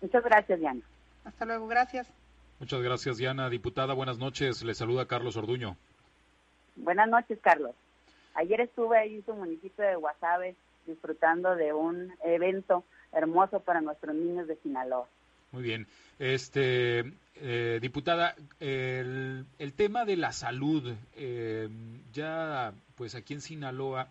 Muchas 0.02 0.23
gracias, 0.23 0.60
Diana. 0.60 0.82
Hasta 1.28 1.46
luego, 1.46 1.68
gracias. 1.68 2.08
Muchas 2.60 2.82
gracias, 2.82 3.18
Diana. 3.18 3.50
Diputada, 3.50 3.94
buenas 3.94 4.18
noches. 4.18 4.63
Le 4.63 4.74
saluda 4.74 5.08
Carlos 5.08 5.36
Orduño. 5.36 5.76
Buenas 6.78 7.10
noches, 7.10 7.38
Carlos. 7.42 7.76
Ayer 8.34 8.62
estuve 8.62 8.98
ahí 8.98 9.16
en 9.16 9.26
su 9.26 9.34
municipio 9.34 9.84
de 9.84 9.96
Guasave 9.98 10.56
disfrutando 10.86 11.56
de 11.58 11.74
un 11.74 12.13
evento 12.24 12.86
hermoso 13.12 13.60
para 13.60 13.82
nuestros 13.82 14.16
niños 14.16 14.48
de 14.48 14.56
Sinaloa. 14.56 15.06
Muy 15.52 15.63
bien. 15.63 15.86
Este, 16.18 17.04
eh, 17.36 17.80
diputada, 17.82 18.34
el, 18.62 19.46
el, 19.60 19.74
tema 19.74 20.06
de 20.06 20.16
la 20.16 20.32
salud, 20.32 20.96
eh, 21.18 21.68
ya 22.13 22.72
pues 22.96 23.16
aquí 23.16 23.34
en 23.34 23.42
Sinaloa 23.42 24.08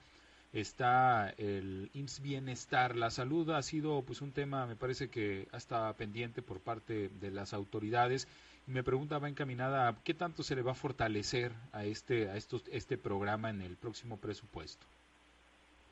está 0.61 1.31
el 1.37 1.91
IMSS 1.93 2.23
Bienestar. 2.23 2.97
La 2.97 3.11
salud 3.11 3.51
ha 3.51 3.63
sido 3.63 4.03
pues 4.03 4.23
un 4.23 4.33
tema, 4.33 4.67
me 4.67 4.77
parece 4.77 5.09
que 5.09 5.49
hasta 5.53 5.93
pendiente 5.95 6.43
por 6.43 6.61
parte 6.61 7.11
de 7.21 7.31
las 7.31 7.53
autoridades. 7.53 8.27
Me 8.67 8.83
pregunta 8.83 9.19
va 9.19 9.29
encaminada, 9.29 9.95
¿qué 10.03 10.15
tanto 10.15 10.43
se 10.43 10.57
le 10.57 10.63
va 10.63 10.73
a 10.73 10.75
fortalecer 10.75 11.53
a 11.73 11.85
este 11.85 12.31
a 12.31 12.37
estos 12.37 12.65
este 12.73 12.97
programa 12.97 13.51
en 13.51 13.61
el 13.61 13.77
próximo 13.77 14.17
presupuesto? 14.17 14.87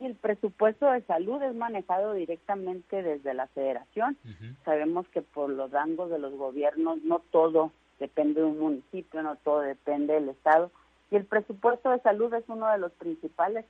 El 0.00 0.16
presupuesto 0.16 0.90
de 0.90 1.02
salud 1.02 1.40
es 1.42 1.54
manejado 1.54 2.14
directamente 2.14 3.02
desde 3.02 3.32
la 3.32 3.46
federación. 3.48 4.16
Sabemos 4.64 5.06
que 5.08 5.22
por 5.22 5.50
los 5.50 5.70
rangos 5.70 6.10
de 6.10 6.18
los 6.18 6.34
gobiernos 6.34 7.02
no 7.04 7.20
todo 7.30 7.70
depende 8.00 8.40
de 8.40 8.46
un 8.46 8.58
municipio, 8.58 9.22
no 9.22 9.36
todo 9.36 9.60
depende 9.60 10.14
del 10.14 10.30
Estado. 10.30 10.72
Y 11.10 11.16
el 11.16 11.26
presupuesto 11.26 11.90
de 11.90 12.00
salud 12.00 12.32
es 12.34 12.44
uno 12.48 12.68
de 12.68 12.78
los 12.78 12.90
principales 12.92 13.64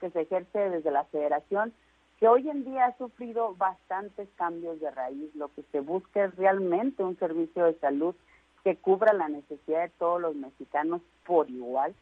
que 0.00 0.10
se 0.10 0.22
ejerce 0.22 0.70
desde 0.70 0.90
la 0.90 1.04
federación, 1.04 1.72
que 2.18 2.28
hoy 2.28 2.48
en 2.48 2.64
día 2.64 2.86
ha 2.86 2.98
sufrido 2.98 3.54
bastantes 3.54 4.28
cambios 4.36 4.80
de 4.80 4.90
raíz. 4.90 5.34
Lo 5.34 5.48
que 5.48 5.62
se 5.72 5.80
busca 5.80 6.24
es 6.24 6.36
realmente 6.36 7.02
un 7.02 7.18
servicio 7.18 7.64
de 7.64 7.78
salud 7.78 8.14
que 8.62 8.76
cubra 8.76 9.14
la 9.14 9.28
necesidad 9.28 9.82
de 9.82 9.92
todos 9.98 10.20
los 10.20 10.34
mexicanos 10.34 11.00
por 11.24 11.48
igual, 11.48 11.94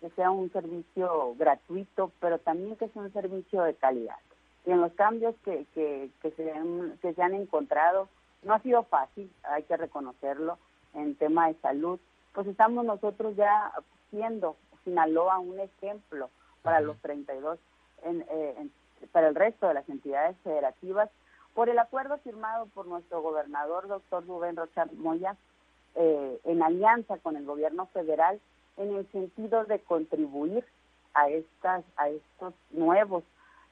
que 0.00 0.08
sea 0.10 0.30
un 0.30 0.50
servicio 0.50 1.34
gratuito, 1.38 2.10
pero 2.20 2.38
también 2.38 2.76
que 2.76 2.88
sea 2.88 3.02
un 3.02 3.12
servicio 3.12 3.62
de 3.62 3.74
calidad. 3.74 4.16
Y 4.64 4.70
en 4.70 4.80
los 4.80 4.92
cambios 4.92 5.34
que, 5.44 5.66
que, 5.74 6.10
que, 6.22 6.30
se, 6.30 6.50
han, 6.52 6.96
que 7.02 7.12
se 7.12 7.22
han 7.22 7.34
encontrado, 7.34 8.08
no 8.42 8.54
ha 8.54 8.60
sido 8.60 8.82
fácil, 8.84 9.30
hay 9.42 9.62
que 9.64 9.76
reconocerlo, 9.76 10.58
en 10.94 11.14
tema 11.14 11.48
de 11.48 11.54
salud, 11.60 12.00
pues 12.32 12.46
estamos 12.46 12.84
nosotros 12.84 13.36
ya 13.36 13.72
siendo 14.10 14.56
Sinaloa 14.84 15.38
un 15.38 15.60
ejemplo 15.60 16.30
para 16.62 16.80
los 16.80 16.96
32, 16.98 17.58
en, 18.04 18.22
eh, 18.22 18.54
en, 18.58 18.72
para 19.12 19.28
el 19.28 19.34
resto 19.34 19.68
de 19.68 19.74
las 19.74 19.88
entidades 19.88 20.36
federativas, 20.42 21.10
por 21.54 21.68
el 21.68 21.78
acuerdo 21.78 22.18
firmado 22.18 22.66
por 22.66 22.86
nuestro 22.86 23.22
gobernador, 23.22 23.88
doctor 23.88 24.26
Rubén 24.26 24.56
Rocha 24.56 24.86
Moya, 24.96 25.36
eh, 25.96 26.40
en 26.44 26.62
alianza 26.62 27.18
con 27.18 27.36
el 27.36 27.44
gobierno 27.44 27.86
federal, 27.86 28.40
en 28.76 28.94
el 28.94 29.10
sentido 29.10 29.64
de 29.64 29.80
contribuir 29.80 30.64
a 31.14 31.28
estas 31.28 31.84
a 31.96 32.08
estos 32.08 32.54
nuevos 32.70 33.24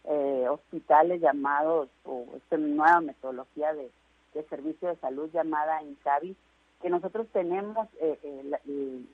eh, 0.05 0.47
hospitales 0.49 1.21
llamados 1.21 1.89
o 2.05 2.25
esta 2.37 2.57
nueva 2.57 3.01
metodología 3.01 3.73
de, 3.75 3.91
de, 4.35 4.43
servicio 4.45 4.89
de 4.89 4.97
salud 4.97 5.31
llamada 5.33 5.83
INCAVI, 5.83 6.37
que 6.83 6.91
nosotros 6.91 7.29
tenemos 7.33 7.89
eh, 8.01 9.05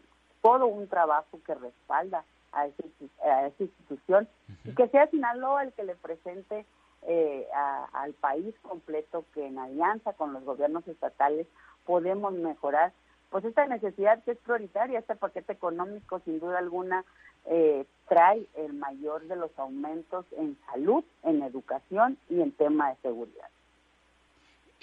todo 0.41 0.67
un 0.67 0.89
trabajo 0.89 1.39
que 1.47 1.55
respalda 1.55 2.25
a, 2.55 2.67
esa 2.67 3.63
institución 3.63 4.29
y 4.65 4.75
que 4.75 4.89
sea 4.89 5.09
Sinaloa 5.09 5.65
el 5.65 5.73
que 5.73 5.85
le 5.85 5.97
presente 5.97 6.67
eh, 7.07 7.47
a, 7.55 7.85
al 7.93 8.15
país 8.15 8.55
completo 8.63 9.25
que 9.35 9.47
en 9.47 9.59
alianza 9.59 10.13
con 10.15 10.33
los 10.33 10.45
gobiernos 10.45 10.87
estatales 10.89 11.47
podemos 11.85 12.33
mejorar 12.33 12.93
pues 13.31 13.45
esta 13.45 13.67
necesidad 13.67 14.23
que 14.23 14.31
es 14.31 14.39
prioritaria, 14.39 15.01
este 15.01 15.17
paquete 15.17 15.53
económico 15.53 16.21
sin 16.21 16.39
duda 16.39 16.59
alguna 16.59 17.05
eh, 17.47 17.85
trae 18.09 18.47
el 18.55 18.75
mayor 18.75 19.27
de 19.27 19.37
los 19.37 19.51
aumentos 19.59 20.25
en 20.39 20.57
salud, 20.67 21.05
en 21.25 21.43
educación 21.43 22.17
y 22.29 22.41
en 22.41 22.53
tema 22.53 22.91
de 22.91 22.97
seguridad. 23.03 23.49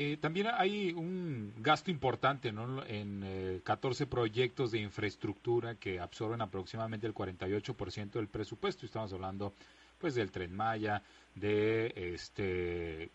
Eh, 0.03 0.17
también 0.17 0.47
hay 0.51 0.93
un 0.93 1.53
gasto 1.57 1.91
importante 1.91 2.51
¿no? 2.51 2.83
en 2.85 3.21
eh, 3.23 3.61
14 3.63 4.07
proyectos 4.07 4.71
de 4.71 4.79
infraestructura 4.79 5.75
que 5.75 5.99
absorben 5.99 6.41
aproximadamente 6.41 7.05
el 7.05 7.13
48% 7.13 8.11
del 8.13 8.27
presupuesto. 8.27 8.85
Estamos 8.85 9.13
hablando 9.13 9.53
pues 9.99 10.15
del 10.15 10.31
tren 10.31 10.55
Maya, 10.55 11.03
de 11.35 11.93
este 12.15 13.11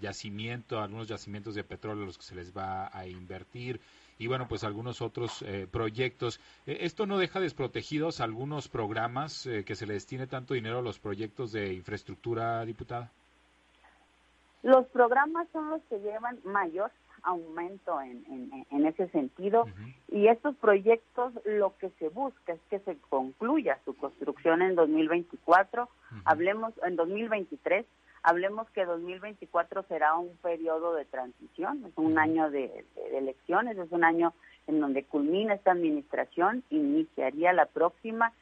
yacimiento, 0.00 0.80
algunos 0.80 1.06
yacimientos 1.06 1.54
de 1.54 1.64
petróleo 1.64 2.04
a 2.04 2.06
los 2.06 2.16
que 2.16 2.24
se 2.24 2.34
les 2.34 2.56
va 2.56 2.88
a 2.90 3.06
invertir 3.06 3.78
y 4.18 4.26
bueno, 4.26 4.46
pues 4.48 4.64
algunos 4.64 5.02
otros 5.02 5.42
eh, 5.42 5.66
proyectos. 5.70 6.40
Eh, 6.66 6.78
¿Esto 6.80 7.06
no 7.06 7.18
deja 7.18 7.40
desprotegidos 7.40 8.20
algunos 8.20 8.68
programas 8.68 9.46
eh, 9.46 9.64
que 9.64 9.74
se 9.74 9.86
le 9.86 9.94
destine 9.94 10.26
tanto 10.26 10.54
dinero 10.54 10.78
a 10.78 10.82
los 10.82 10.98
proyectos 10.98 11.52
de 11.52 11.74
infraestructura, 11.74 12.64
diputada? 12.64 13.12
Los 14.64 14.86
programas 14.86 15.46
son 15.52 15.68
los 15.68 15.82
que 15.90 16.00
llevan 16.00 16.38
mayor 16.42 16.90
aumento 17.22 18.00
en, 18.00 18.24
en, 18.30 18.66
en 18.70 18.86
ese 18.86 19.08
sentido 19.08 19.66
y 20.10 20.28
estos 20.28 20.56
proyectos 20.56 21.34
lo 21.44 21.76
que 21.76 21.90
se 21.98 22.08
busca 22.08 22.54
es 22.54 22.60
que 22.70 22.78
se 22.80 22.96
concluya 23.10 23.78
su 23.84 23.94
construcción 23.94 24.62
en 24.62 24.74
2024, 24.74 25.86
hablemos 26.24 26.72
en 26.82 26.96
2023, 26.96 27.84
hablemos 28.22 28.68
que 28.70 28.86
2024 28.86 29.82
será 29.82 30.16
un 30.16 30.34
periodo 30.38 30.94
de 30.94 31.04
transición, 31.04 31.84
es 31.84 31.92
un 31.96 32.18
año 32.18 32.50
de, 32.50 32.86
de, 32.94 33.18
elecciones, 33.18 33.76
es 33.76 33.92
un 33.92 34.02
año 34.02 34.32
en 34.66 34.80
donde 34.80 35.04
culmina 35.04 35.52
esta 35.52 35.72
administración, 35.72 36.64
iniciaría 36.70 37.52
la 37.52 37.66
próxima. 37.66 38.32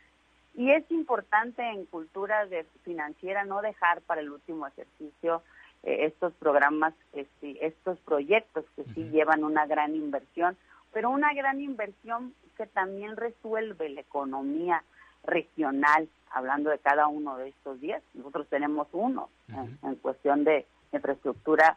Y 0.54 0.70
es 0.70 0.88
importante 0.90 1.62
en 1.62 1.86
cultura 1.86 2.46
de 2.46 2.64
financiera 2.84 3.44
no 3.44 3.60
dejar 3.60 4.02
para 4.02 4.20
el 4.20 4.30
último 4.30 4.66
ejercicio 4.68 5.42
eh, 5.82 6.06
estos 6.06 6.32
programas, 6.34 6.94
este, 7.12 7.66
estos 7.66 7.98
proyectos 8.00 8.64
que 8.76 8.84
sí 8.94 9.04
llevan 9.10 9.44
una 9.44 9.66
gran 9.66 9.94
inversión, 9.94 10.56
pero 10.92 11.10
una 11.10 11.32
gran 11.34 11.60
inversión 11.60 12.34
que 12.56 12.66
también 12.66 13.16
resuelve 13.16 13.88
la 13.88 14.02
economía 14.02 14.84
regional, 15.24 16.08
hablando 16.30 16.70
de 16.70 16.78
cada 16.78 17.08
uno 17.08 17.36
de 17.36 17.48
estos 17.48 17.80
días. 17.80 18.02
Nosotros 18.14 18.46
tenemos 18.48 18.88
uno 18.92 19.28
en, 19.48 19.96
cuestión 19.96 20.44
de 20.44 20.66
infraestructura 20.92 21.76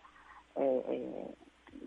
eh, 0.55 0.83
eh, 0.87 1.35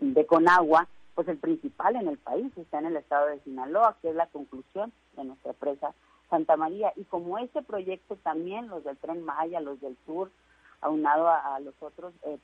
de 0.01 0.25
Conagua, 0.25 0.87
pues 1.15 1.27
el 1.27 1.37
principal 1.37 1.95
en 1.95 2.07
el 2.07 2.17
país 2.17 2.51
está 2.57 2.79
en 2.79 2.87
el 2.87 2.95
estado 2.95 3.27
de 3.27 3.39
Sinaloa, 3.41 3.97
que 4.01 4.09
es 4.09 4.15
la 4.15 4.27
conclusión 4.27 4.91
de 5.15 5.25
nuestra 5.25 5.53
presa 5.53 5.93
Santa 6.29 6.55
María. 6.55 6.93
Y 6.95 7.03
como 7.05 7.37
ese 7.37 7.61
proyecto 7.61 8.15
también, 8.17 8.67
los 8.69 8.83
del 8.83 8.97
Tren 8.97 9.23
Maya, 9.23 9.59
los 9.59 9.81
del 9.81 9.97
Sur, 10.05 10.31
aunado 10.81 11.27
a, 11.27 11.55
a 11.55 11.59
los 11.59 11.73
otros, 11.81 12.13
eh, 12.23 12.37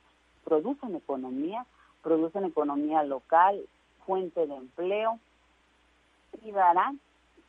producen 0.44 0.96
economía, 0.96 1.66
producen 2.04 2.46
economía 2.46 3.04
local, 3.04 3.62
fuente 4.06 4.46
de 4.46 4.56
empleo 4.56 5.20
y 6.44 6.52
darán 6.52 7.00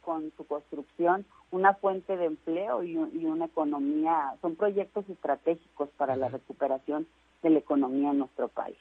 con 0.02 0.32
su 0.36 0.46
construcción 0.46 1.26
una 1.50 1.74
fuente 1.74 2.16
de 2.16 2.26
empleo 2.26 2.82
y, 2.82 2.92
y 2.92 3.26
una 3.26 3.46
economía, 3.46 4.34
son 4.40 4.56
proyectos 4.56 5.08
estratégicos 5.08 5.88
para 5.96 6.16
la 6.16 6.28
recuperación 6.28 7.06
de 7.42 7.50
la 7.50 7.58
economía 7.58 8.10
en 8.10 8.18
nuestro 8.18 8.48
país. 8.48 8.76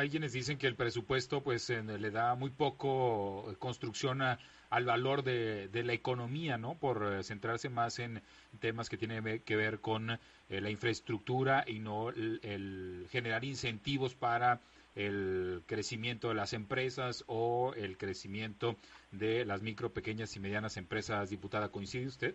Hay 0.00 0.08
quienes 0.08 0.32
dicen 0.32 0.56
que 0.56 0.66
el 0.66 0.76
presupuesto 0.76 1.42
pues 1.42 1.68
le 1.68 2.10
da 2.10 2.34
muy 2.34 2.48
poco 2.48 3.54
construcción 3.58 4.22
al 4.22 4.84
valor 4.86 5.22
de, 5.22 5.68
la 5.84 5.92
economía, 5.92 6.56
¿no? 6.56 6.74
Por 6.74 7.18
eh, 7.18 7.22
centrarse 7.22 7.68
más 7.68 7.98
en 7.98 8.22
temas 8.60 8.88
que 8.88 8.96
tienen 8.96 9.40
que 9.40 9.56
ver 9.56 9.80
con 9.80 10.10
eh, 10.10 10.18
la 10.48 10.70
infraestructura 10.70 11.64
y 11.66 11.80
no 11.80 12.08
el, 12.08 13.06
generar 13.10 13.44
incentivos 13.44 14.14
para 14.14 14.60
el 14.94 15.62
crecimiento 15.66 16.28
de 16.28 16.34
las 16.34 16.54
empresas 16.54 17.24
o 17.26 17.74
el 17.76 17.98
crecimiento 17.98 18.76
de 19.12 19.44
las 19.44 19.60
micro, 19.60 19.92
pequeñas 19.92 20.34
y 20.34 20.40
medianas 20.40 20.78
empresas. 20.78 21.28
Diputada, 21.28 21.68
¿coincide 21.68 22.06
usted? 22.06 22.34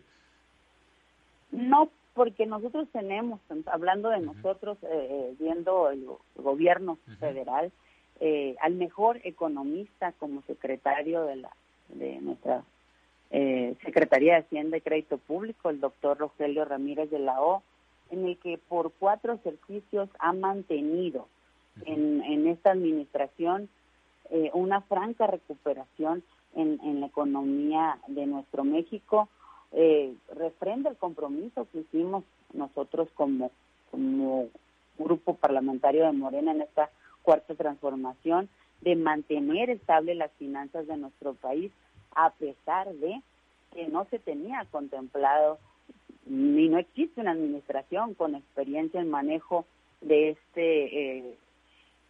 No, 1.51 1.89
porque 2.15 2.47
nosotros 2.47 2.88
tenemos, 2.91 3.39
hablando 3.67 4.10
de 4.10 4.21
nosotros, 4.21 4.80
eh, 4.82 5.36
viendo 5.38 5.91
el 5.91 6.08
gobierno 6.36 6.97
federal, 7.19 7.71
al 8.62 8.73
mejor 8.75 9.19
economista 9.23 10.13
como 10.13 10.41
secretario 10.43 11.25
de 11.25 11.36
la 11.36 11.51
de 11.89 12.19
nuestra 12.21 12.63
eh, 13.32 13.75
Secretaría 13.84 14.34
de 14.34 14.39
Hacienda 14.39 14.78
y 14.78 14.82
Crédito 14.82 15.17
Público, 15.17 15.69
el 15.69 15.80
doctor 15.80 16.17
Rogelio 16.17 16.65
Ramírez 16.65 17.10
de 17.10 17.19
la 17.19 17.41
O, 17.41 17.63
en 18.12 18.25
el 18.25 18.38
que 18.38 18.58
por 18.58 18.91
cuatro 18.91 19.34
ejercicios 19.34 20.10
ha 20.19 20.32
mantenido 20.34 21.28
en, 21.86 22.23
en 22.23 22.47
esta 22.47 22.71
administración 22.71 23.67
eh, 24.30 24.51
una 24.54 24.82
franca 24.82 25.28
recuperación 25.28 26.23
en, 26.56 26.80
en, 26.84 27.01
la 27.01 27.08
economía 27.08 27.99
de 28.08 28.25
nuestro 28.25 28.63
México. 28.63 29.28
Eh, 29.71 30.13
refrenda 30.36 30.89
el 30.89 30.97
compromiso 30.97 31.67
que 31.71 31.80
hicimos 31.80 32.23
nosotros 32.54 33.10
como, 33.15 33.51
grupo 34.97 35.36
parlamentario 35.36 36.06
de 36.06 36.13
Morena 36.13 36.51
en 36.51 36.62
esta 36.62 36.89
cuarta 37.21 37.56
transformación 37.56 38.49
de 38.82 38.95
mantener 38.95 39.69
estable 39.69 40.15
las 40.15 40.32
finanzas 40.34 40.88
de 40.88 40.97
nuestro 40.97 41.34
país, 41.34 41.71
a 42.15 42.30
pesar 42.32 42.93
de 42.93 43.21
que 43.73 43.88
no 43.88 44.06
se 44.06 44.19
tenía 44.19 44.65
contemplado 44.71 45.60
ni 46.25 46.69
no 46.69 46.80
existe 46.80 47.21
una 47.21 47.32
administración 47.32 48.13
con 48.13 48.36
experiencia 48.36 48.99
en 48.99 49.10
manejo 49.10 49.65
de 50.01 50.30
este 50.32 51.17
eh, 51.19 51.38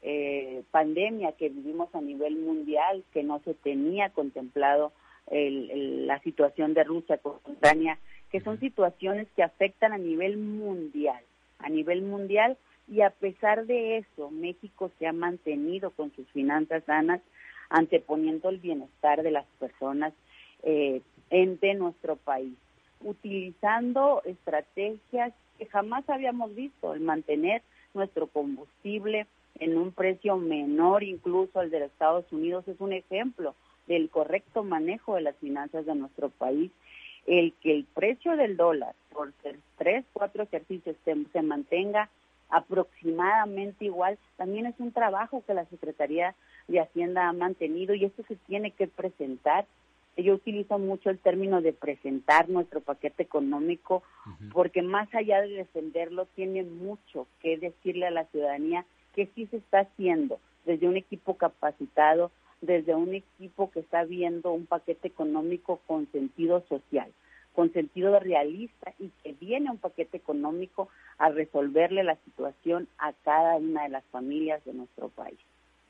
eh, 0.02 0.64
pandemia 0.72 1.34
que 1.34 1.50
vivimos 1.50 1.94
a 1.96 2.02
nivel 2.02 2.38
mundial, 2.38 3.04
que 3.12 3.24
no 3.24 3.40
se 3.40 3.54
tenía 3.54 4.10
contemplado 4.10 4.92
la 5.32 6.20
situación 6.20 6.74
de 6.74 6.84
Rusia 6.84 7.18
con 7.18 7.38
Ucrania, 7.46 7.98
que 8.32 8.42
son 8.42 8.60
situaciones 8.60 9.28
que 9.36 9.44
afectan 9.44 9.94
a 9.94 9.98
nivel 9.98 10.38
mundial, 10.38 11.24
a 11.60 11.70
nivel 11.70 12.02
mundial 12.02 12.58
y 12.88 13.02
a 13.02 13.10
pesar 13.10 13.66
de 13.66 13.98
eso, 13.98 14.30
México 14.30 14.92
se 15.00 15.08
ha 15.08 15.14
mantenido 15.14 15.92
con 15.92 16.12
sus 16.16 16.28
finanzas 16.32 16.84
sanas, 16.86 17.22
anteponiendo 17.70 18.50
el 18.50 18.60
bienestar 18.60 19.24
de 19.24 19.32
las 19.32 19.46
personas 19.60 20.14
eh, 20.64 21.02
en 21.32 21.60
de 21.60 21.74
nuestro 21.74 22.16
país, 22.16 22.54
utilizando 23.02 24.22
estrategias 24.24 25.34
que 25.58 25.66
jamás 25.66 26.08
habíamos 26.10 26.54
visto, 26.54 26.94
el 26.94 27.00
mantener 27.00 27.64
nuestro 27.94 28.28
combustible 28.28 29.26
en 29.56 29.78
un 29.78 29.92
precio 29.92 30.38
menor 30.38 31.04
incluso 31.04 31.60
al 31.60 31.72
de 31.72 31.80
los 31.80 31.92
Estados 31.92 32.26
Unidos 32.32 32.68
es 32.68 32.80
un 32.80 32.94
ejemplo 32.94 33.56
del 33.88 34.10
correcto 34.10 34.64
manejo 34.64 35.16
de 35.16 35.22
las 35.22 35.36
finanzas 35.38 35.86
de 35.86 35.96
nuestro 35.96 36.30
país. 36.30 36.72
El 37.26 37.54
que 37.54 37.74
el 37.74 37.86
precio 37.86 38.38
del 38.38 38.56
dólar 38.56 38.94
por 39.12 39.34
tres, 39.78 40.06
cuatro 40.14 40.44
ejercicios 40.44 40.96
se 41.04 41.42
mantenga 41.42 42.10
aproximadamente 42.50 43.86
igual, 43.86 44.18
también 44.38 44.66
es 44.66 44.76
un 44.80 44.92
trabajo 44.92 45.44
que 45.46 45.54
la 45.54 45.66
Secretaría 45.66 46.36
de 46.68 46.80
Hacienda 46.80 47.28
ha 47.28 47.34
mantenido 47.34 47.96
y 47.96 48.06
esto 48.06 48.24
se 48.28 48.36
tiene 48.36 48.72
que 48.72 48.88
presentar. 48.88 49.66
Yo 50.18 50.36
utilizo 50.36 50.80
mucho 50.80 51.10
el 51.10 51.20
término 51.20 51.62
de 51.62 51.74
presentar 51.74 52.48
nuestro 52.48 52.80
paquete 52.80 53.24
económico 53.24 54.02
porque 54.54 54.82
más 54.82 55.14
allá 55.14 55.42
de 55.42 55.50
defenderlo 55.50 56.26
tiene 56.36 56.64
mucho 56.64 57.28
que 57.42 57.58
decirle 57.58 58.08
a 58.08 58.12
la 58.12 58.26
ciudadanía 58.26 58.86
que 59.14 59.28
sí 59.36 59.48
se 59.48 59.58
está 59.58 59.80
haciendo 59.80 60.40
desde 60.66 60.88
un 60.88 60.96
equipo 60.96 61.36
capacitado, 61.36 62.32
desde 62.62 62.96
un 62.96 63.14
equipo 63.14 63.72
que 63.72 63.82
está 63.82 64.04
viendo 64.04 64.52
un 64.52 64.66
paquete 64.66 65.08
económico 65.08 65.82
con 65.88 66.12
sentido 66.12 66.64
social 66.68 67.12
con 67.56 67.72
sentido 67.72 68.20
realista 68.20 68.94
y 69.00 69.10
que 69.24 69.34
viene 69.34 69.72
un 69.72 69.78
paquete 69.78 70.18
económico 70.18 70.90
a 71.18 71.30
resolverle 71.30 72.04
la 72.04 72.18
situación 72.18 72.88
a 72.98 73.14
cada 73.24 73.56
una 73.56 73.84
de 73.84 73.90
las 73.90 74.04
familias 74.12 74.64
de 74.66 74.74
nuestro 74.74 75.10
país. 75.10 75.40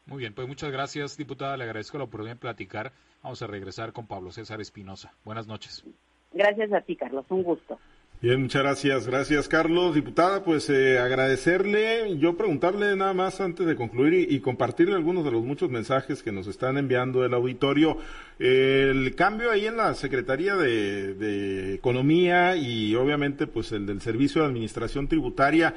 Muy 0.05 0.19
bien, 0.19 0.35
pues 0.35 0.47
muchas 0.47 0.71
gracias, 0.71 1.17
diputada. 1.17 1.57
Le 1.57 1.63
agradezco 1.63 1.97
la 1.97 2.03
oportunidad 2.03 2.35
de 2.35 2.41
platicar. 2.41 2.93
Vamos 3.23 3.41
a 3.41 3.47
regresar 3.47 3.91
con 3.91 4.05
Pablo 4.05 4.31
César 4.31 4.61
Espinosa. 4.61 5.11
Buenas 5.25 5.47
noches. 5.47 5.83
Gracias 6.31 6.71
a 6.71 6.81
ti, 6.81 6.95
Carlos. 6.95 7.25
Un 7.29 7.41
gusto. 7.41 7.79
Bien, 8.21 8.41
muchas 8.41 8.63
gracias. 8.63 9.07
Gracias, 9.07 9.47
Carlos. 9.47 9.93
Diputada, 9.93 10.43
pues 10.43 10.69
eh, 10.69 10.97
agradecerle, 10.99 12.17
yo 12.17 12.35
preguntarle 12.37 12.95
nada 12.95 13.13
más 13.13 13.41
antes 13.41 13.67
de 13.67 13.75
concluir 13.75 14.31
y, 14.31 14.39
compartirle 14.39 14.95
algunos 14.95 15.25
de 15.25 15.31
los 15.31 15.43
muchos 15.43 15.69
mensajes 15.69 16.23
que 16.23 16.31
nos 16.31 16.47
están 16.47 16.77
enviando 16.77 17.25
el 17.25 17.33
auditorio. 17.33 17.97
el 18.39 19.13
cambio 19.15 19.51
ahí 19.51 19.67
en 19.67 19.77
la 19.77 19.93
Secretaría 19.93 20.55
de, 20.55 21.75
Economía 21.75 22.55
y 22.55 22.95
obviamente 22.95 23.47
pues 23.47 23.71
el 23.73 23.85
del 23.85 24.01
Servicio 24.01 24.41
de 24.41 24.47
Administración 24.47 25.07
Tributaria, 25.07 25.75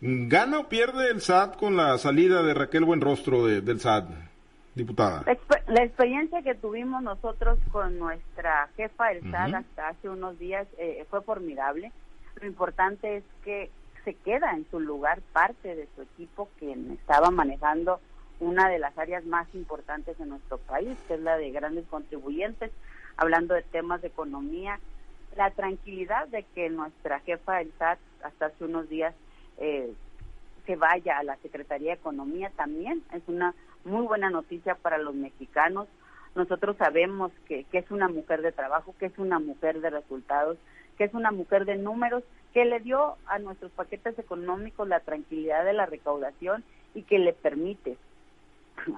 ¿gana 0.00 0.60
o 0.60 0.68
pierde 0.68 1.10
el 1.10 1.20
SAT 1.20 1.56
con 1.56 1.76
la 1.76 1.98
salida 1.98 2.42
de 2.42 2.54
Raquel 2.54 2.84
Buenrostro 2.84 3.46
del 3.46 3.80
SAT? 3.80 4.29
Diputada? 4.74 5.24
La, 5.66 5.84
experiencia 5.84 6.42
que 6.42 6.54
tuvimos 6.54 7.02
nosotros 7.02 7.58
con 7.70 7.98
nuestra 7.98 8.68
jefa 8.76 9.08
del 9.08 9.30
SAD 9.30 9.54
hasta 9.54 9.88
hace 9.88 10.08
unos 10.08 10.38
días 10.38 10.66
eh, 10.78 11.04
fue 11.10 11.22
formidable. 11.22 11.92
Lo 12.40 12.46
importante 12.46 13.18
es 13.18 13.24
que 13.44 13.70
se 14.04 14.14
queda 14.14 14.52
en 14.52 14.66
su 14.70 14.80
lugar 14.80 15.20
parte 15.32 15.74
de 15.74 15.88
su 15.94 16.02
equipo 16.02 16.48
quien 16.58 16.90
estaba 16.92 17.30
manejando 17.30 18.00
una 18.38 18.68
de 18.68 18.78
las 18.78 18.96
áreas 18.96 19.24
más 19.26 19.46
importantes 19.54 20.16
de 20.18 20.26
nuestro 20.26 20.58
país, 20.58 20.96
que 21.06 21.14
es 21.14 21.20
la 21.20 21.36
de 21.36 21.50
grandes 21.50 21.84
contribuyentes, 21.88 22.70
hablando 23.16 23.54
de 23.54 23.62
temas 23.62 24.00
de 24.00 24.08
economía. 24.08 24.80
La 25.36 25.50
tranquilidad 25.50 26.26
de 26.28 26.44
que 26.54 26.70
nuestra 26.70 27.20
jefa 27.20 27.56
del 27.56 27.72
SAT 27.78 27.98
hasta 28.22 28.46
hace 28.46 28.64
unos 28.64 28.88
días 28.88 29.14
eh, 29.58 29.92
se 30.66 30.76
vaya 30.76 31.18
a 31.18 31.22
la 31.22 31.36
Secretaría 31.36 31.90
de 31.90 31.96
Economía 31.98 32.50
también 32.56 33.02
es 33.12 33.22
una 33.26 33.54
muy 33.84 34.06
buena 34.06 34.30
noticia 34.30 34.74
para 34.74 34.98
los 34.98 35.14
mexicanos. 35.14 35.88
Nosotros 36.34 36.76
sabemos 36.76 37.32
que, 37.46 37.64
que 37.64 37.78
es 37.78 37.90
una 37.90 38.08
mujer 38.08 38.42
de 38.42 38.52
trabajo, 38.52 38.94
que 38.98 39.06
es 39.06 39.18
una 39.18 39.38
mujer 39.38 39.80
de 39.80 39.90
resultados, 39.90 40.58
que 40.96 41.04
es 41.04 41.14
una 41.14 41.32
mujer 41.32 41.64
de 41.64 41.76
números, 41.76 42.22
que 42.52 42.64
le 42.64 42.80
dio 42.80 43.16
a 43.26 43.38
nuestros 43.38 43.70
paquetes 43.72 44.18
económicos 44.18 44.88
la 44.88 45.00
tranquilidad 45.00 45.64
de 45.64 45.72
la 45.72 45.86
recaudación 45.86 46.64
y 46.94 47.02
que 47.02 47.18
le 47.18 47.32
permite, 47.32 47.96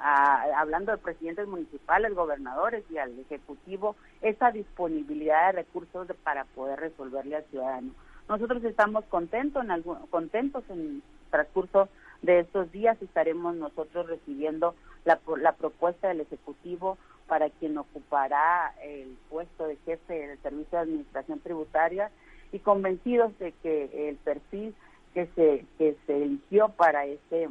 hablando 0.02 0.92
de 0.92 0.98
presidentes 0.98 1.46
municipales, 1.46 2.14
gobernadores 2.14 2.84
y 2.90 2.98
al 2.98 3.18
Ejecutivo, 3.18 3.96
esa 4.22 4.50
disponibilidad 4.50 5.48
de 5.48 5.62
recursos 5.62 6.08
para 6.22 6.44
poder 6.44 6.80
resolverle 6.80 7.36
al 7.36 7.44
ciudadano. 7.44 7.92
Nosotros 8.28 8.64
estamos 8.64 9.04
contentos 9.06 9.62
en, 9.64 9.70
algún, 9.70 10.06
contentos 10.06 10.64
en 10.70 11.02
transcurso 11.30 11.88
de 12.22 12.40
estos 12.40 12.70
días 12.72 13.00
estaremos 13.02 13.54
nosotros 13.56 14.06
recibiendo 14.06 14.74
la, 15.04 15.18
propuesta 15.52 16.08
del 16.08 16.20
Ejecutivo 16.20 16.96
para 17.26 17.50
quien 17.50 17.76
ocupará 17.78 18.74
el 18.82 19.16
puesto 19.28 19.66
de 19.66 19.76
jefe 19.84 20.28
del 20.28 20.38
Servicio 20.38 20.78
de 20.78 20.84
Administración 20.84 21.40
Tributaria 21.40 22.10
y 22.52 22.60
convencidos 22.60 23.36
de 23.38 23.52
que 23.62 24.08
el 24.08 24.16
perfil 24.16 24.74
que 25.14 25.26
se 25.34 25.64
eligió 26.08 26.68
para 26.70 27.06
ese 27.06 27.48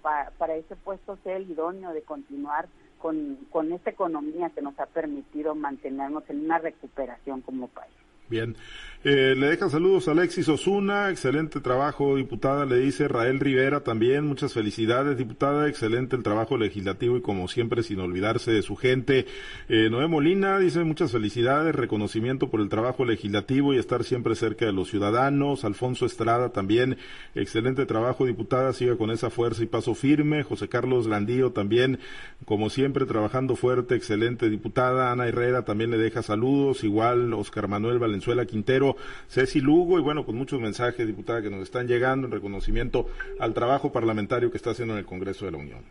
para 0.00 0.54
ese 0.54 0.76
puesto 0.76 1.18
sea 1.24 1.36
el 1.36 1.50
idóneo 1.50 1.92
de 1.92 2.02
continuar 2.02 2.68
con, 2.98 3.36
con 3.50 3.72
esta 3.72 3.90
economía 3.90 4.50
que 4.50 4.62
nos 4.62 4.78
ha 4.78 4.86
permitido 4.86 5.54
mantenernos 5.54 6.24
en 6.28 6.44
una 6.44 6.58
recuperación 6.58 7.42
como 7.42 7.68
país. 7.68 7.92
Bien. 8.28 8.56
Eh, 9.04 9.36
le 9.36 9.46
dejan 9.46 9.70
saludos 9.70 10.08
a 10.08 10.10
Alexis 10.10 10.48
Osuna, 10.48 11.08
excelente 11.10 11.60
trabajo, 11.60 12.16
diputada, 12.16 12.66
le 12.66 12.78
dice 12.78 13.06
Rael 13.06 13.38
Rivera 13.38 13.84
también, 13.84 14.26
muchas 14.26 14.52
felicidades, 14.52 15.16
diputada, 15.16 15.68
excelente 15.68 16.16
el 16.16 16.24
trabajo 16.24 16.58
legislativo 16.58 17.16
y 17.16 17.22
como 17.22 17.46
siempre 17.46 17.84
sin 17.84 18.00
olvidarse 18.00 18.50
de 18.50 18.62
su 18.62 18.74
gente. 18.74 19.26
Eh, 19.68 19.88
Noé 19.88 20.08
Molina 20.08 20.58
dice 20.58 20.82
muchas 20.82 21.12
felicidades, 21.12 21.76
reconocimiento 21.76 22.50
por 22.50 22.60
el 22.60 22.68
trabajo 22.68 23.04
legislativo 23.04 23.72
y 23.72 23.78
estar 23.78 24.02
siempre 24.02 24.34
cerca 24.34 24.66
de 24.66 24.72
los 24.72 24.90
ciudadanos. 24.90 25.64
Alfonso 25.64 26.04
Estrada 26.04 26.48
también, 26.48 26.98
excelente 27.36 27.86
trabajo, 27.86 28.26
diputada, 28.26 28.72
siga 28.72 28.96
con 28.96 29.12
esa 29.12 29.30
fuerza 29.30 29.62
y 29.62 29.66
paso 29.66 29.94
firme. 29.94 30.42
José 30.42 30.68
Carlos 30.68 31.06
Grandío 31.06 31.52
también, 31.52 32.00
como 32.44 32.68
siempre, 32.68 33.06
trabajando 33.06 33.54
fuerte, 33.54 33.94
excelente 33.94 34.50
diputada. 34.50 35.12
Ana 35.12 35.28
Herrera 35.28 35.64
también 35.64 35.92
le 35.92 35.98
deja 35.98 36.24
saludos, 36.24 36.82
igual 36.82 37.32
Oscar 37.32 37.68
Manuel 37.68 38.00
Valenzuela 38.18 38.46
Quintero, 38.46 38.96
Ceci 39.28 39.60
Lugo 39.60 39.96
y 39.96 40.02
bueno, 40.02 40.26
con 40.26 40.34
muchos 40.34 40.60
mensajes, 40.60 41.06
diputada, 41.06 41.40
que 41.40 41.50
nos 41.50 41.62
están 41.62 41.86
llegando 41.86 42.26
en 42.26 42.32
reconocimiento 42.32 43.06
al 43.38 43.54
trabajo 43.54 43.92
parlamentario 43.92 44.50
que 44.50 44.56
está 44.56 44.70
haciendo 44.70 44.94
en 44.94 44.98
el 44.98 45.06
Congreso 45.06 45.44
de 45.44 45.52
la 45.52 45.58
Unión. 45.58 45.84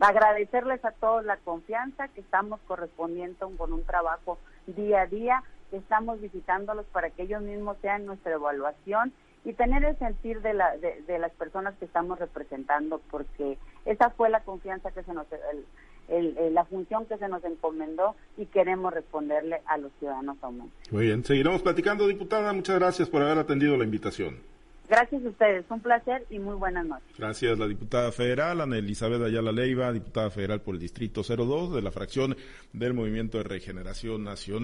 agradecerles 0.00 0.84
a 0.84 0.90
todos 0.92 1.24
la 1.24 1.38
confianza 1.38 2.08
que 2.08 2.20
estamos 2.20 2.60
correspondiendo 2.68 3.50
con 3.56 3.72
un 3.72 3.84
trabajo 3.84 4.38
día 4.66 5.00
a 5.02 5.06
día, 5.06 5.42
que 5.70 5.78
estamos 5.78 6.20
visitándolos 6.20 6.84
para 6.92 7.08
que 7.08 7.22
ellos 7.22 7.40
mismos 7.40 7.78
sean 7.80 8.04
nuestra 8.04 8.34
evaluación 8.34 9.14
y 9.46 9.54
tener 9.54 9.82
el 9.82 9.98
sentir 9.98 10.42
de, 10.42 10.52
la, 10.52 10.76
de, 10.76 11.18
las 11.18 11.32
personas 11.32 11.74
que 11.78 11.86
estamos 11.86 12.18
representando, 12.18 13.00
porque 13.10 13.56
esa 13.86 14.10
fue 14.10 14.28
la 14.28 14.40
confianza 14.40 14.90
que 14.90 15.02
se 15.02 15.14
nos, 15.14 15.26
la 16.08 16.64
función 16.64 17.06
que 17.06 17.16
se 17.18 17.28
nos 17.28 17.44
encomendó 17.44 18.14
y 18.36 18.46
queremos 18.46 18.92
responderle 18.92 19.60
a 19.66 19.78
los 19.78 19.92
ciudadanos 19.98 20.36
aumento. 20.42 20.74
Muy 20.90 21.06
bien, 21.06 21.24
seguiremos 21.24 21.62
platicando, 21.62 22.06
diputada. 22.06 22.52
Muchas 22.52 22.78
gracias 22.78 23.08
por 23.08 23.22
haber 23.22 23.38
atendido 23.38 23.76
la 23.76 23.84
invitación. 23.84 24.36
Gracias 24.86 25.24
a 25.24 25.28
ustedes, 25.28 25.64
un 25.70 25.80
placer 25.80 26.26
y 26.28 26.38
muy 26.38 26.56
buenas 26.56 26.84
noches. 26.84 27.08
Gracias, 27.16 27.58
la 27.58 27.66
diputada 27.66 28.12
federal, 28.12 28.60
Ana 28.60 28.76
Elizabeth 28.76 29.22
Ayala 29.22 29.50
Leiva, 29.50 29.90
diputada 29.92 30.28
federal 30.30 30.60
por 30.60 30.74
el 30.74 30.80
Distrito 30.80 31.22
02 31.22 31.74
de 31.74 31.80
la 31.80 31.90
fracción 31.90 32.36
del 32.74 32.92
Movimiento 32.92 33.38
de 33.38 33.44
Regeneración 33.44 34.24
Nacional. 34.24 34.62